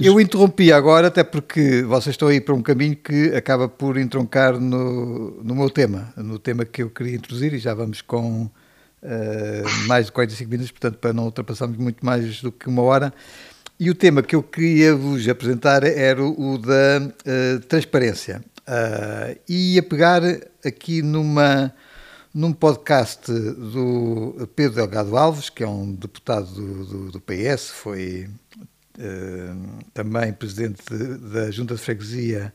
[0.00, 4.58] eu interrompi agora, até porque vocês estão aí para um caminho que acaba por entroncar
[4.58, 9.86] no, no meu tema no tema que eu queria introduzir e já vamos com uh,
[9.86, 13.12] mais de 45 minutos, portanto, para não ultrapassarmos muito mais do que uma hora.
[13.78, 18.42] E o tema que eu queria vos apresentar era o, da uh, transparência.
[18.60, 20.22] Uh, e ia pegar
[20.64, 21.74] aqui numa,
[22.32, 28.28] num podcast do Pedro Delgado Alves, que é um deputado do, do, do PS, foi
[28.98, 32.54] uh, também presidente de, da Junta de Freguesia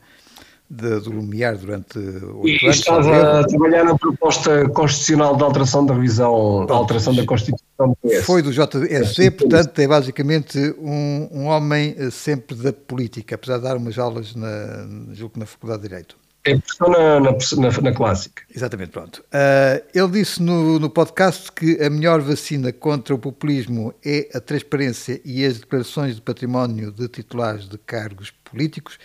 [0.70, 2.76] de, do Lumiar durante oito anos.
[2.76, 7.96] estava a trabalhar na proposta constitucional de alteração da revisão, da alteração da Constituição do
[7.96, 8.24] PS.
[8.24, 13.64] Foi do JSC, portanto é basicamente um, um homem eh, sempre da política, apesar de
[13.64, 16.16] dar umas aulas na, julgo na Faculdade de Direito.
[16.46, 18.42] É na, na, na, na, clássica.
[18.54, 19.22] Exatamente, pronto.
[19.26, 24.40] Uh, ele disse no, no podcast que a melhor vacina contra o populismo é a
[24.40, 28.98] transparência e as declarações de património de titulares de cargos políticos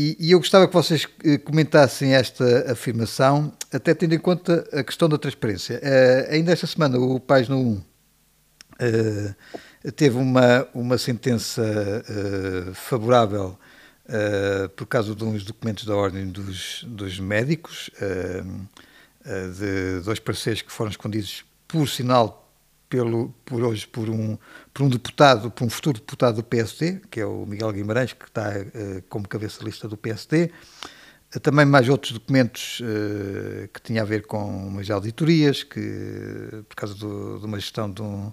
[0.00, 4.84] e, e, eu gostava que vocês eh, comentassem esta afirmação, até tendo em conta a
[4.84, 5.80] questão da transparência.
[5.82, 7.82] Uh, ainda esta semana, o Página 1 uh,
[9.96, 13.58] teve uma, uma sentença uh, favorável
[14.76, 17.90] por causa de uns documentos da Ordem dos, dos Médicos,
[19.22, 22.47] de dois parceiros que foram escondidos, por sinal,
[22.88, 24.38] pelo, por hoje por um,
[24.72, 28.24] por um deputado, por um futuro deputado do PSD, que é o Miguel Guimarães, que
[28.24, 30.50] está uh, como cabeça lista do PSD.
[31.34, 36.76] Uh, também mais outros documentos uh, que tinham a ver com umas auditorias, que, por
[36.76, 38.32] causa do, de uma gestão de, um,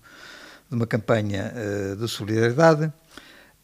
[0.69, 1.53] de uma campanha
[1.99, 2.91] de solidariedade.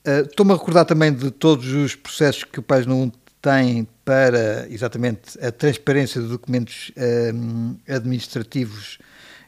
[0.04, 5.40] Estou-me a recordar também de todos os processos que o Pais 1 tem para exatamente
[5.44, 6.92] a transparência de documentos
[7.88, 9.00] administrativos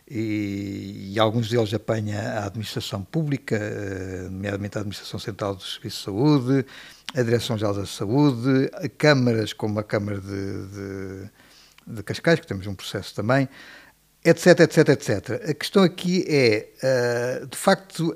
[0.07, 5.97] e, e, alguns deles apanha a administração pública, eh, nomeadamente a Administração Central do Serviço
[5.97, 6.65] de Saúde,
[7.15, 11.29] a Direção-Geral da Saúde, câmaras, como a Câmara de, de,
[11.95, 13.47] de, Cascais, que temos um processo também,
[14.25, 15.49] etc, etc, etc.
[15.49, 18.13] A questão aqui é, eh, de facto,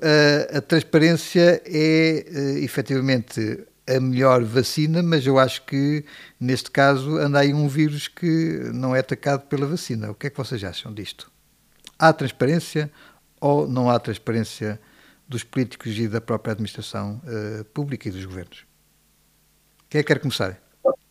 [0.52, 6.04] a, a transparência é eh, efetivamente a melhor vacina, mas eu acho que
[6.38, 10.10] neste caso anda aí um vírus que não é atacado pela vacina.
[10.10, 11.37] O que é que vocês acham disto?
[11.98, 12.90] Há transparência
[13.40, 14.80] ou não há transparência
[15.28, 18.64] dos políticos e da própria administração uh, pública e dos governos?
[19.90, 20.60] Quem é que quer começar?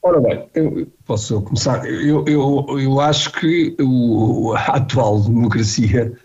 [0.02, 1.86] Ora bem, eu posso começar.
[1.86, 6.18] Eu, eu, eu acho que o, a atual democracia,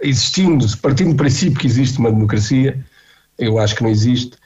[0.00, 2.84] existindo, partindo do princípio que existe uma democracia,
[3.38, 4.36] eu acho que não existe,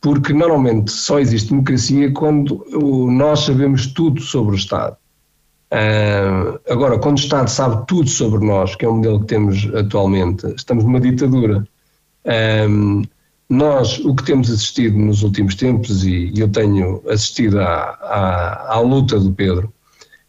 [0.00, 2.64] porque normalmente só existe democracia quando
[3.10, 4.96] nós sabemos tudo sobre o Estado.
[5.72, 9.68] Uh, agora, quando o Estado sabe tudo sobre nós, que é o modelo que temos
[9.74, 11.66] atualmente, estamos numa ditadura.
[12.68, 13.02] Um,
[13.48, 18.80] nós, o que temos assistido nos últimos tempos, e eu tenho assistido à, à, à
[18.80, 19.72] luta do Pedro,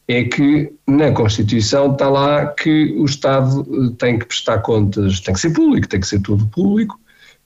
[0.07, 5.35] é que na Constituição está lá que o Estado eh, tem que prestar contas, tem
[5.35, 6.99] que ser público, tem que ser tudo público,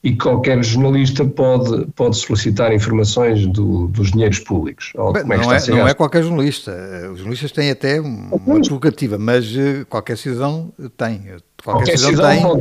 [0.03, 4.91] e qualquer jornalista pode, pode solicitar informações do, dos dinheiros públicos.
[5.13, 6.71] Bem, é não, é, não é, qualquer jornalista.
[6.71, 11.19] Eh, os jornalistas têm até uma prerrogativa, mas eh, qualquer cidadão tem.
[11.19, 12.59] Qualquer, qualquer cidadão, cidadão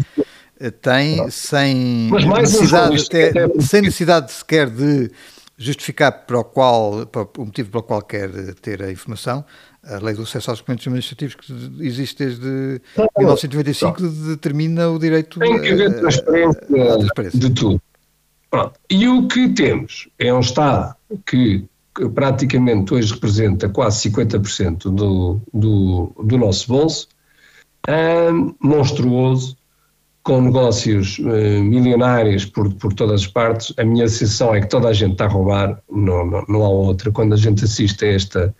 [0.80, 5.10] tem, tem sem necessidade, até, sem necessidade sequer de
[5.58, 9.44] justificar para o, qual, para o motivo pelo qual quer ter a informação,
[9.84, 14.08] a lei do acesso aos documentos administrativos que existe desde tá 1995 tá.
[14.28, 17.82] determina o direito Tem que haver transparência, transparência, de tudo.
[18.50, 18.78] Pronto.
[18.88, 20.94] E o que temos é um Estado
[21.26, 21.64] que,
[22.14, 27.08] praticamente hoje representa quase 50% do, do, do nosso bolso,
[27.88, 29.56] um, monstruoso,
[30.22, 33.74] com negócios uh, milionários por, por todas as partes.
[33.76, 36.68] A minha sensação é que toda a gente está a roubar, não, não, não há
[36.68, 37.10] outra.
[37.10, 38.54] Quando a gente assiste a esta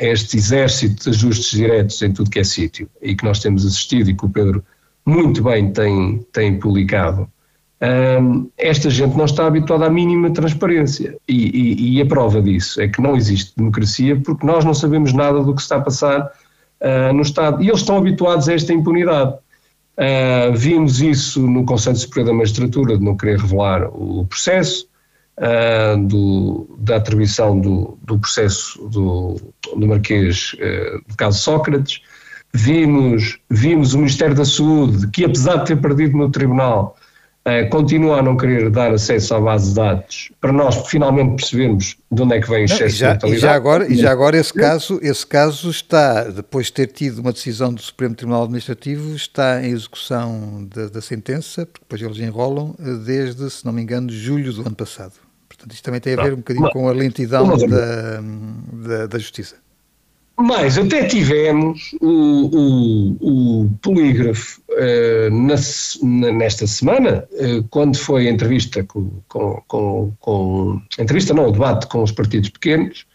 [0.00, 4.10] este exército de ajustes diretos em tudo que é sítio e que nós temos assistido
[4.10, 4.64] e que o Pedro
[5.06, 7.28] muito bem tem, tem publicado,
[8.58, 11.16] esta gente não está habituada à mínima transparência.
[11.26, 15.12] E, e, e, a prova disso é que não existe democracia porque nós não sabemos
[15.12, 16.30] nada do que está a passar
[16.80, 17.62] uh, no Estado.
[17.62, 19.32] E eles estão habituados a esta impunidade.
[19.96, 24.86] Uh, vimos isso no Conselho Superior da Magistratura, de não querer revelar o processo
[25.38, 29.36] uh, do, da atribuição do, do processo do,
[29.76, 32.00] do Marquês uh, do caso Sócrates.
[32.52, 36.96] Vimos, vimos o Ministério da Saúde, que apesar de ter perdido no Tribunal,
[37.70, 42.22] continua a não querer dar acesso à base de dados, para nós finalmente percebermos de
[42.22, 44.52] onde é que vem o excesso já, de E já agora, e já agora esse,
[44.52, 49.62] caso, esse caso está, depois de ter tido uma decisão do Supremo Tribunal Administrativo, está
[49.62, 52.74] em execução da, da sentença, porque depois eles enrolam,
[53.04, 55.14] desde, se não me engano, julho do ano passado.
[55.48, 58.20] Portanto, isto também tem a ver um bocadinho com a lentidão da,
[58.88, 59.56] da, da, justiça.
[60.40, 68.30] Mas até tivemos o, o, o polígrafo uh, na, nesta semana, uh, quando foi a
[68.30, 73.06] entrevista com, com, com, com, entrevista não, o debate com os partidos pequenos,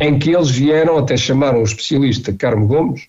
[0.00, 3.08] em que eles vieram até chamaram o especialista Carmo Gomes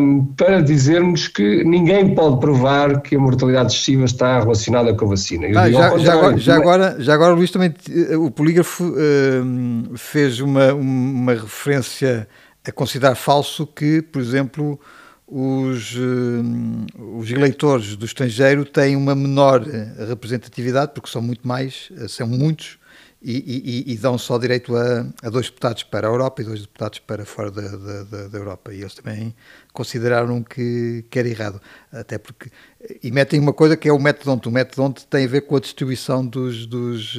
[0.00, 5.08] um, para dizermos que ninguém pode provar que a mortalidade excessiva está relacionada com a
[5.08, 5.48] vacina.
[5.48, 7.74] Ah, já, já, agora, já, agora, já agora, Luís, também
[8.16, 8.94] o polígrafo
[9.96, 12.28] fez uma, uma referência
[12.64, 14.78] a considerar falso que, por exemplo,
[15.26, 15.94] os,
[17.16, 19.62] os eleitores do estrangeiro têm uma menor
[20.08, 22.80] representatividade, porque são muito mais, são muitos,
[23.22, 26.62] e, e, e, dão só direito a, a, dois deputados para a Europa e dois
[26.62, 28.72] deputados para fora da, da, da, Europa.
[28.72, 29.34] E eles também
[29.74, 31.60] consideraram que, que era errado.
[31.92, 32.50] Até porque.
[33.02, 35.60] E metem uma coisa que é o método O método tem a ver com a
[35.60, 36.66] distribuição dos.
[36.66, 37.18] dos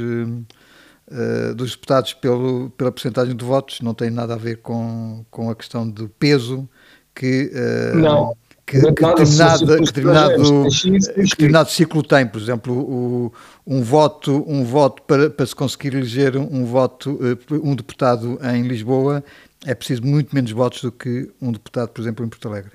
[1.12, 5.50] uh, dos deputados pelo, pela porcentagem de votos, não tem nada a ver com, com
[5.50, 6.68] a questão do peso
[7.14, 8.36] que, uh, não
[8.72, 10.70] que, que, determinado, que, determinado,
[11.14, 13.34] que determinado ciclo tem, por exemplo, o,
[13.68, 18.62] um voto, um voto para, para se conseguir eleger um voto, eh, um deputado em
[18.62, 19.24] Lisboa,
[19.66, 22.72] é preciso muito menos votos do que um deputado, por exemplo, em Porto Alegre.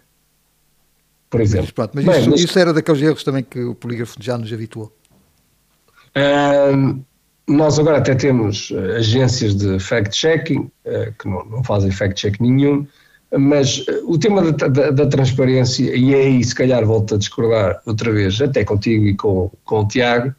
[1.31, 1.73] Por exemplo.
[1.77, 2.41] Mas, mas, Bem, isso, mas...
[2.41, 4.95] isso, era daqueles erros também que o polígrafo já nos habituou.
[6.15, 7.03] Um,
[7.49, 12.87] nós agora até temos eh, agências de fact-checking, uh, que não, não fazem fact-check nenhum,
[13.39, 17.81] mas eh, o tema da, da, da, transparência, e aí se calhar volto a discordar
[17.87, 20.35] outra vez, até contigo e com, com o Tiago,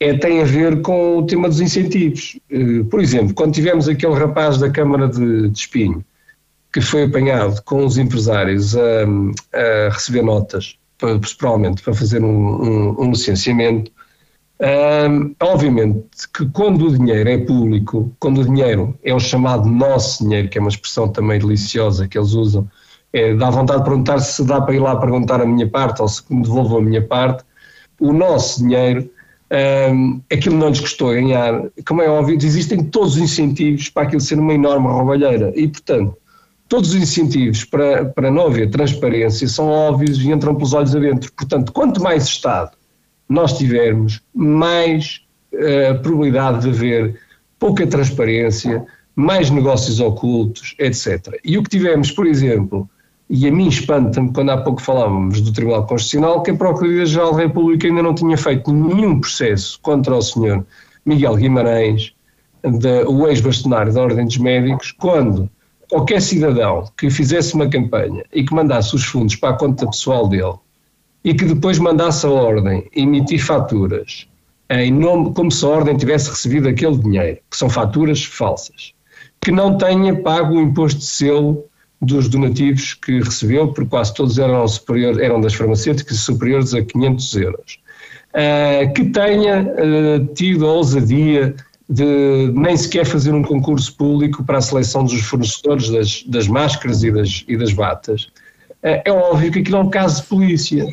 [0.00, 2.38] é, tem a ver com o tema dos incentivos.
[2.50, 6.04] Eh, por exemplo, quando tivemos aquele rapaz da Câmara de, de Espinho,
[6.72, 9.02] que foi apanhado com os empresários a,
[9.52, 10.78] a receber notas,
[11.38, 13.90] provavelmente para fazer um, um, um licenciamento,
[14.60, 20.22] um, obviamente que quando o dinheiro é público, quando o dinheiro é o chamado nosso
[20.22, 22.68] dinheiro, que é uma expressão também deliciosa que eles usam,
[23.10, 26.08] é, dá vontade de perguntar se dá para ir lá perguntar a minha parte ou
[26.08, 27.42] se me devolvam a minha parte.
[27.98, 29.10] O nosso dinheiro,
[29.92, 31.62] um, aquilo não lhes custou ganhar.
[31.86, 36.14] Como é óbvio, existem todos os incentivos para aquilo ser uma enorme roubalheira e, portanto,
[36.68, 41.32] todos os incentivos para, para não haver transparência são óbvios e entram pelos olhos adentro.
[41.32, 42.72] Portanto, quanto mais Estado
[43.30, 45.22] nós tivermos, mais
[45.54, 47.20] uh, probabilidade de haver
[47.60, 51.38] pouca transparência, mais negócios ocultos, etc.
[51.44, 52.90] E o que tivemos, por exemplo,
[53.28, 57.42] e a mim espanta-me quando há pouco falávamos do Tribunal Constitucional, que a Procuradoria-Geral da
[57.42, 60.66] República ainda não tinha feito nenhum processo contra o senhor
[61.06, 62.12] Miguel Guimarães,
[62.64, 65.48] de, o ex-bastonário da Ordem dos Médicos, quando
[65.88, 70.26] qualquer cidadão que fizesse uma campanha e que mandasse os fundos para a conta pessoal
[70.26, 70.54] dele
[71.24, 74.26] e que depois mandasse a ordem emitir faturas
[74.70, 78.92] em nome, como se a ordem tivesse recebido aquele dinheiro, que são faturas falsas,
[79.40, 81.64] que não tenha pago o imposto de selo
[82.00, 87.34] dos donativos que recebeu, porque quase todos eram, superior, eram das farmacêuticas superiores a 500
[87.34, 87.78] euros,
[88.32, 91.54] uh, que tenha uh, tido a ousadia
[91.88, 97.02] de nem sequer fazer um concurso público para a seleção dos fornecedores das, das máscaras
[97.02, 98.28] e das, e das batas.
[98.84, 100.86] Uh, é óbvio que aquilo é um caso de polícia.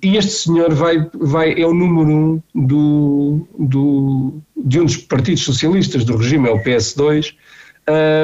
[0.00, 5.42] E este senhor vai, vai, é o número um do, do, de um dos partidos
[5.42, 7.34] socialistas do regime, é o PS2,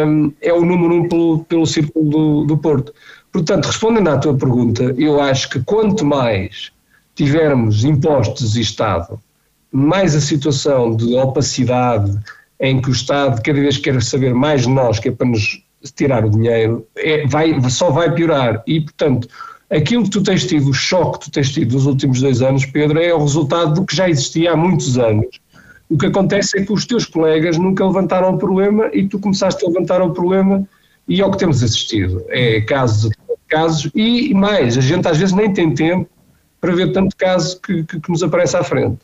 [0.06, 2.94] um, é o número um pelo, pelo Círculo do, do Porto.
[3.32, 6.70] Portanto, respondendo à tua pergunta, eu acho que quanto mais
[7.16, 9.20] tivermos impostos e Estado,
[9.72, 12.16] mais a situação de opacidade
[12.60, 15.62] em que o Estado cada vez quer saber mais de nós, que é para nos
[15.94, 18.62] tirar o dinheiro, é, vai, só vai piorar.
[18.66, 19.28] E, portanto,
[19.70, 22.64] aquilo que tu tens tido, o choque que tu tens tido nos últimos dois anos,
[22.66, 25.40] Pedro, é o resultado do que já existia há muitos anos.
[25.88, 29.64] O que acontece é que os teus colegas nunca levantaram o problema e tu começaste
[29.64, 30.66] a levantar o problema
[31.06, 32.22] e é o que temos assistido.
[32.28, 33.10] É casos
[33.48, 36.08] casos e mais, a gente às vezes nem tem tempo
[36.60, 38.98] para ver tanto caso que, que, que nos aparece à frente.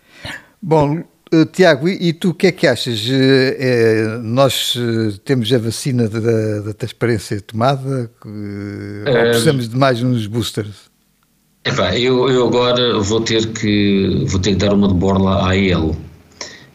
[0.60, 1.02] Bom,
[1.34, 3.04] Uh, Tiago, e, e, tu o que é que achas?
[3.06, 3.12] Uh,
[3.58, 4.76] é, nós
[5.24, 8.10] temos a vacina da, da transparência tomada?
[8.24, 10.92] ou precisamos de mais uns boosters?
[11.64, 15.56] Epá, eu, eu agora vou ter que vou ter que dar uma de borla à
[15.56, 15.96] EL.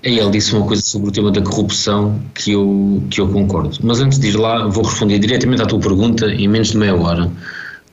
[0.04, 3.78] A EL disse uma coisa sobre o tema da corrupção que eu, que eu concordo.
[3.84, 6.96] Mas antes de ir lá, vou responder diretamente à tua pergunta em menos de meia
[6.96, 7.32] hora,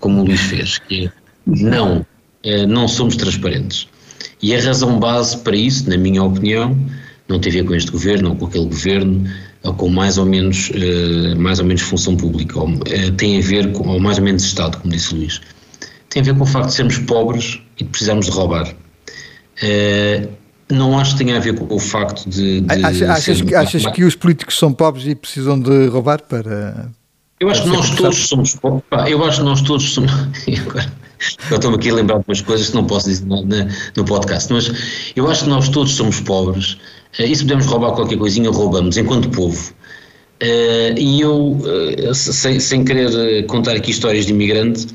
[0.01, 1.13] como o Luís fez, que é,
[1.47, 2.07] não,
[2.69, 3.89] não somos transparentes.
[4.43, 6.77] E a razão base para isso, na minha opinião,
[7.29, 9.29] não tem a ver com este governo ou com aquele governo,
[9.63, 13.41] ou com mais ou menos, uh, mais ou menos função pública, ou, uh, tem a
[13.41, 15.41] ver com, ou mais ou menos Estado, como disse o Luís.
[16.11, 18.73] Tem a ver com o facto de sermos pobres e de precisarmos de roubar.
[19.63, 20.29] Uh,
[20.71, 22.61] não acho que tenha a ver com o facto de.
[22.61, 26.91] de achas, achas, que, achas que os políticos são pobres e precisam de roubar para.
[27.39, 28.83] Eu acho que nós todos somos pobres.
[29.09, 30.11] Eu acho que nós todos somos.
[31.51, 34.53] Eu estou-me aqui a lembrar de umas coisas que não posso dizer no, no podcast,
[34.53, 34.71] mas
[35.15, 36.77] eu acho que nós todos somos pobres
[37.19, 39.73] eh, e se podemos roubar qualquer coisinha, roubamos, enquanto povo.
[40.43, 44.87] Uh, e eu, uh, sem, sem, querer contar aqui histórias de imigrante,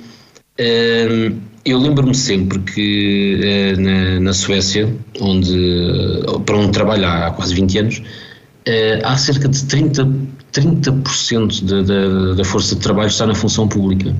[1.65, 8.03] eu lembro-me sempre que na, na, Suécia, onde, para onde trabalho há quase 20 anos,
[9.03, 10.91] há cerca de 30%, 30
[11.65, 14.15] da, da, da força de trabalho está na função pública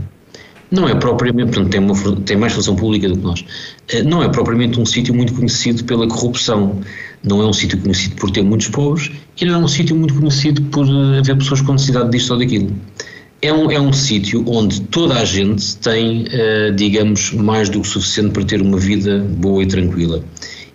[0.72, 3.46] não é propriamente, portanto, tem, uma, tem mais função pública do que nós,
[3.90, 6.80] eh, não é propriamente um sítio muito conhecido pela corrupção,
[7.22, 10.14] não é um sítio conhecido por ter muitos pobres e não é um sítio muito
[10.14, 12.74] conhecido por eh, haver pessoas com necessidade disto ou daquilo.
[13.42, 17.88] É um, é um sítio onde toda a gente tem, uh, digamos, mais do que
[17.88, 20.24] suficiente para ter uma vida boa e tranquila.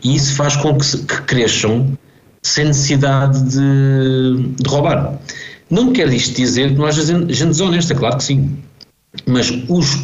[0.03, 1.97] E isso faz com que, se, que cresçam
[2.43, 5.17] sem necessidade de, de roubar.
[5.71, 8.57] Não quer isto dizer que não haja gente desonesta, claro que sim
[9.25, 9.95] mas os,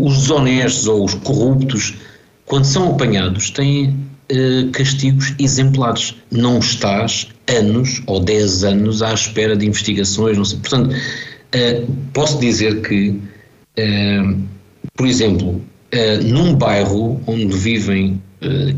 [0.00, 1.94] os desonestos ou os corruptos,
[2.46, 6.14] quando são apanhados, têm uh, castigos exemplares.
[6.30, 10.58] Não estás anos ou 10 anos à espera de investigações, não sei.
[10.58, 14.38] Portanto, uh, posso dizer que, uh,
[14.94, 15.60] por exemplo,
[16.24, 18.22] num bairro onde vivem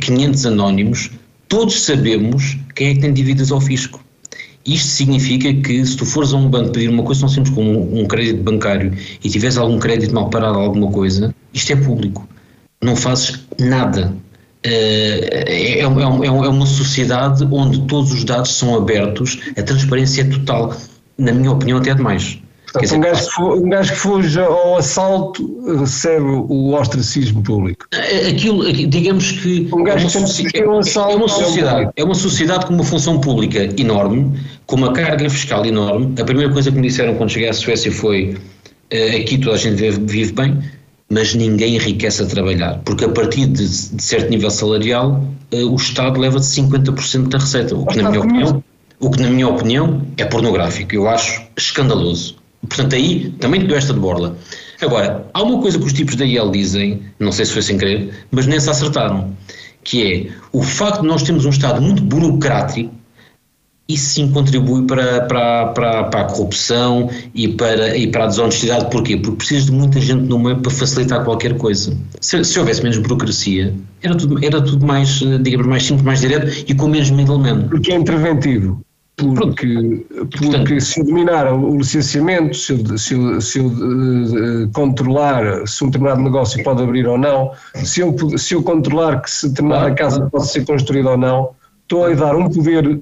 [0.01, 1.11] 500 anónimos,
[1.47, 4.03] todos sabemos quem é que tem dívidas ao fisco.
[4.65, 7.99] Isto significa que se tu fores a um banco pedir uma coisa tão simples como
[7.99, 8.93] um crédito bancário
[9.23, 12.29] e tiveres algum crédito mal parado alguma coisa, isto é público.
[12.81, 14.15] Não fazes nada.
[14.65, 15.89] Eh, é, é, é, é
[16.31, 20.77] uma sociedade onde todos os dados são abertos, a transparência é total.
[21.19, 22.39] Na minha opinião, até é demais.
[22.73, 27.87] Portanto, um, gajo que, um gajo que fuja ao assalto recebe o ostracismo público.
[27.93, 29.69] É, aquilo, digamos que.
[29.73, 32.73] Um gajo é, uma, que é, um assalto, é uma sociedade, é uma sociedade com
[32.73, 36.15] uma função pública enorme, com uma carga fiscal enorme.
[36.19, 39.59] A primeira coisa que me disseram quando cheguei à Suécia foi: uh, aqui toda a
[39.59, 40.59] gente vive, vive, bem,
[41.11, 45.77] mas ninguém enriquece a trabalhar, porque a partir de, de certo nível salarial, uh, o
[45.77, 48.65] Estado leva de 50% da receita, o que, na minha opinião,
[48.99, 50.95] o que, na minha opinião, é pornográfico.
[50.95, 52.41] Eu acho escandaloso.
[52.69, 54.37] Portanto, aí também te deu esta de borla.
[54.81, 57.79] Agora, há uma coisa que os tipos da IEL dizem, não sei se foi sem
[57.79, 59.37] querer, mas nem se acertaram,
[59.85, 62.93] que é o facto de nós termos um Estado muito burocrático,
[63.89, 68.91] isso sim contribui para, para, para, para a corrupção e para, e para a desonestidade.
[68.91, 69.17] Porquê?
[69.17, 71.97] Porque precisas de muita gente no meio para facilitar qualquer coisa.
[72.21, 76.65] Se, se houvesse menos burocracia, era tudo, era tudo mais, digamos, mais simples, mais direto
[76.67, 77.69] e com menos middleman.
[77.69, 78.81] Porque é interventivo.
[79.35, 80.07] Porque,
[80.39, 85.85] porque se eu dominar o licenciamento, se eu, se eu, se eu uh, controlar se
[85.85, 89.95] um determinado negócio pode abrir ou não, se eu, se eu controlar que se determinada
[89.95, 91.51] casa pode ser construída ou não,
[91.83, 93.01] estou a dar um poder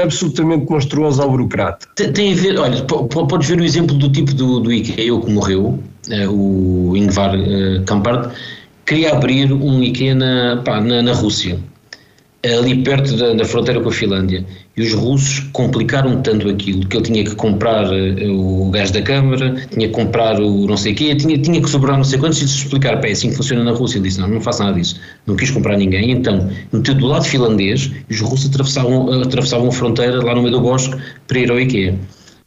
[0.00, 1.86] absolutamente monstruoso ao burocrata.
[1.94, 5.30] Tem, tem a ver, olha, podes ver o exemplo do tipo do, do IKEA que
[5.30, 8.32] morreu, uh, o Ingvar uh, Kampart,
[8.86, 11.58] queria abrir um IKEA na, pá, na, na Rússia
[12.44, 14.44] ali perto da, da, fronteira com a Finlândia.
[14.76, 19.00] E os russos complicaram tanto aquilo que ele tinha que comprar uh, o gás da
[19.00, 22.18] Câmara, tinha que comprar o não sei o quê, tinha, tinha que sobrar não sei
[22.18, 23.98] quantos e explicar, pá, é assim que funciona na Rússia.
[23.98, 25.00] Ele disse: não, não faça nada disso.
[25.26, 26.10] Não quis comprar ninguém.
[26.10, 30.52] Então, meteu do lado finlandês e os russos atravessavam, atravessavam a fronteira lá no meio
[30.52, 30.96] do bosque
[31.28, 31.96] para ir ao IKEA.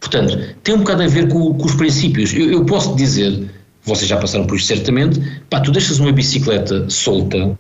[0.02, 2.34] Portanto, tem um bocado a ver com, com os princípios.
[2.34, 3.48] Eu, eu posso dizer,
[3.84, 7.58] vocês já passaram por isto certamente, pá, tu deixas uma bicicleta solta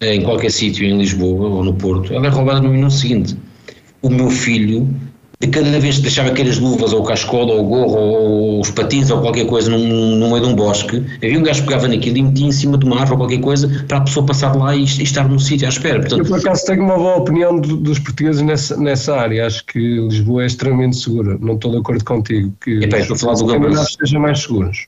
[0.00, 3.36] em qualquer sítio em Lisboa ou no Porto, ela é roubada no minuto seguinte.
[4.00, 4.88] O meu filho,
[5.40, 8.70] de cada vez que deixava aquelas luvas ou o cascola ou o gorro ou os
[8.70, 11.88] patins ou qualquer coisa no, no meio de um bosque, havia um gajo que pegava
[11.88, 14.54] naquilo e metia em cima de uma árvore ou qualquer coisa para a pessoa passar
[14.54, 15.98] lá e, e estar num sítio à espera.
[16.00, 19.46] Portanto, Eu por acaso tenho uma boa opinião do, dos portugueses nessa, nessa área.
[19.46, 21.36] Acho que Lisboa é extremamente segura.
[21.40, 24.86] Não estou de acordo contigo que Epá, os falar do sejam mais seguros.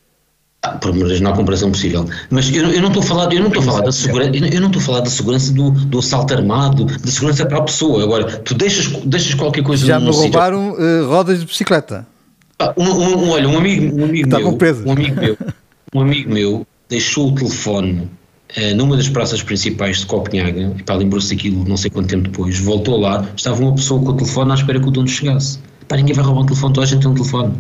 [0.63, 2.07] Ah, por não há comparação possível.
[2.29, 4.61] Mas eu, eu não estou a falar, eu não estou a falar da segurança, eu
[4.61, 8.03] não estou a falar da segurança do, do assalto armado, da segurança para a pessoa.
[8.03, 12.07] Agora, tu deixas, deixas qualquer coisa Já me roubaram uh, rodas de bicicleta.
[12.59, 15.39] Ah, um, um, olha, um amigo, um amigo meu, um amigo meu,
[15.95, 18.11] um amigo meu deixou o telefone
[18.55, 22.25] uh, numa das praças principais de Copenhaga, e pá, lembrou-se daquilo não sei quanto tempo
[22.29, 25.59] depois, voltou lá, estava uma pessoa com o telefone à espera que o dono chegasse.
[25.89, 27.55] Pá, ninguém vai roubar um telefone, toda a gente tem um telefone.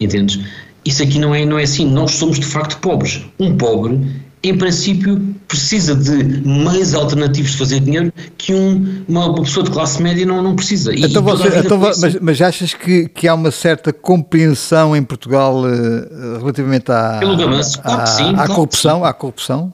[0.00, 0.40] Entendes?
[0.84, 1.86] Isso aqui não é, não é assim.
[1.86, 3.22] Nós somos de facto pobres.
[3.38, 4.00] Um pobre,
[4.42, 10.02] em princípio, precisa de meios alternativos de fazer dinheiro que um, uma pessoa de classe
[10.02, 10.94] média não, não precisa.
[10.94, 15.62] E então você, então, mas, mas, achas que, que há uma certa compreensão em Portugal
[15.62, 19.04] uh, relativamente à, Pelo Gamanço, claro à, sim, à claro corrupção?
[19.04, 19.72] À corrupção?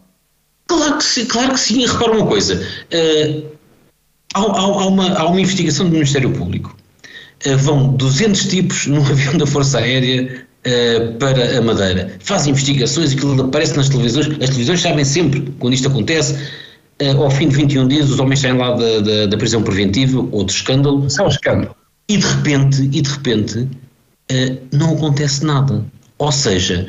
[0.66, 1.86] Claro que sim, claro que sim.
[1.86, 2.56] Repara uma coisa.
[2.56, 3.46] Uh,
[4.34, 6.76] há, há, há, uma, há uma investigação do Ministério Público.
[7.46, 12.16] Uh, vão 200 tipos num avião da Força Aérea uh, para a Madeira.
[12.20, 16.34] Faz investigações, aquilo aparece nas televisões, as televisões sabem sempre quando isto acontece.
[17.00, 20.26] Uh, ao fim de 21 dias, os homens saem lá da, da, da prisão preventiva,
[20.32, 21.06] outro escândalo.
[21.06, 21.76] Isso é um escândalo.
[22.08, 25.84] E de repente, e de repente uh, não acontece nada.
[26.18, 26.88] Ou seja,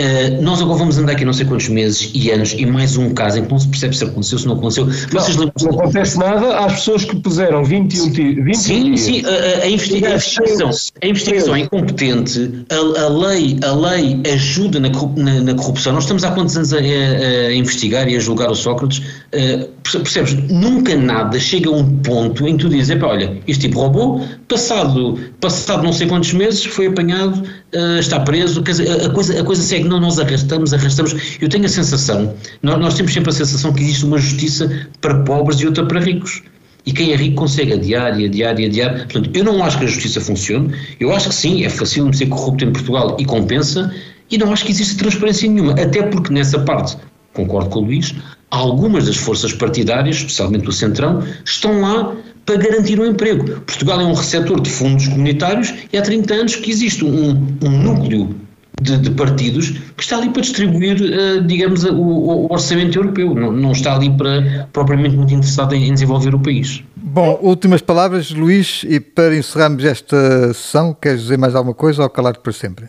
[0.00, 3.12] Uh, nós agora vamos andar aqui não sei quantos meses e anos e mais um
[3.12, 4.86] caso em que não se percebe se aconteceu, se não aconteceu.
[4.86, 8.58] Vocês não, não acontece nada às pessoas que puseram 21 dias.
[8.58, 10.70] Sim, sim, a, a, investiga a investigação,
[11.02, 15.92] a investigação é incompetente, a, a, lei, a lei ajuda na, na, na, corrupção.
[15.92, 18.98] Nós estamos há quantos anos a, a investigar e a julgar o Sócrates?
[19.34, 20.34] Uh, percebes?
[20.48, 25.18] Nunca nada chega a um ponto em que tu dizes, olha, este tipo roubou, passado,
[25.40, 27.42] passado não sei quantos meses foi apanhado,
[27.74, 31.38] uh, está preso, dizer, a coisa, a coisa segue não nós arrastamos, arrastamos.
[31.40, 35.22] Eu tenho a sensação, nós, nós temos sempre a sensação que existe uma justiça para
[35.24, 36.42] pobres e outra para ricos.
[36.86, 38.94] E quem é rico consegue adiar e adiar e adiar.
[39.10, 40.74] Portanto, eu não acho que a justiça funcione.
[40.98, 43.92] Eu acho que sim, é fácil ser corrupto em Portugal e compensa.
[44.30, 45.72] E não acho que existe transparência nenhuma.
[45.72, 46.96] Até porque nessa parte,
[47.34, 48.14] concordo com o Luís,
[48.50, 52.14] algumas das forças partidárias, especialmente o Centrão, estão lá
[52.46, 53.60] para garantir o um emprego.
[53.60, 57.30] Portugal é um receptor de fundos comunitários e há 30 anos que existe um,
[57.62, 58.34] um núcleo
[58.80, 63.52] de, de, partidos que está ali para distribuir, uh, digamos, o, o, orçamento europeu, não,
[63.52, 66.82] não, está ali para propriamente muito interessado em, em, desenvolver o país.
[66.96, 72.10] Bom, últimas palavras, Luís, e para encerrarmos esta sessão, queres dizer mais alguma coisa ou
[72.10, 72.88] calar-te para sempre?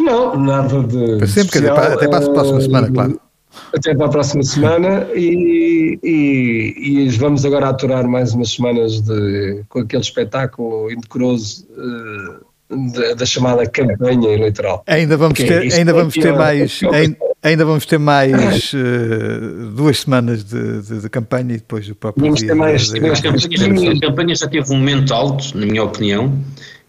[0.00, 1.18] Não, nada de.
[1.18, 3.20] Para sempre, quer dizer, até para a próxima semana, claro.
[3.74, 9.64] Até para a próxima semana e, e, e, vamos agora aturar mais umas semanas de,
[9.68, 11.66] com aquele espetáculo indecoroso.
[11.70, 14.82] Uh, da, da, chamada campanha eleitoral.
[14.86, 16.80] Ainda vamos ter, ainda vamos ter mais,
[17.42, 22.24] ainda, vamos ter mais uh, duas semanas de, de, de, campanha e depois o próprio
[22.24, 22.48] vamos dia.
[22.48, 26.38] Ter mais, de, a campanha já teve um momento alto, na minha opinião,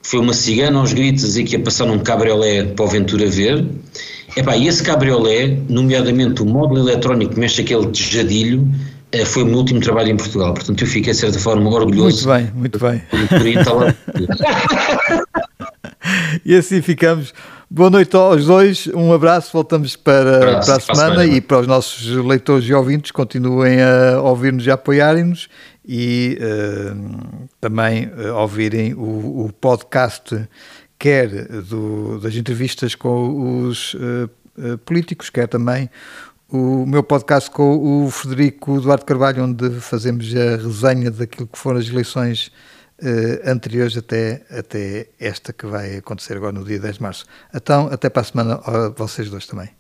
[0.02, 3.66] foi uma cigana aos gritos dizer que ia passar num cabriolé para o Ventura ver.
[4.36, 8.68] Epá, e esse cabriolé, nomeadamente o módulo eletrónico que mexe aquele tejadilho,
[9.12, 10.54] eh, foi o meu último trabalho em Portugal.
[10.54, 12.30] Portanto, eu fiquei, de certa forma, orgulhoso.
[12.30, 13.02] Muito bem, muito bem.
[16.46, 17.34] e assim ficamos.
[17.72, 22.04] Boa noite aos dois, um abraço, voltamos para, para a semana e para os nossos
[22.26, 25.48] leitores e ouvintes, continuem a ouvir-nos e a apoiarem-nos
[25.88, 30.48] e uh, também uh, ouvirem o, o, podcast,
[30.98, 35.92] quer do, das entrevistas com os uh, políticos, quer também
[36.52, 41.80] o meu podcast com o Frederico Eduardo Carvalho, onde fazemos a resenha daquilo que foram
[41.80, 42.52] as eleições
[43.02, 47.26] uh, anteriores até, até esta que vai acontecer agora no dia 10 de março.
[47.54, 48.62] Então, até para a semana,
[48.96, 49.79] vocês dois também.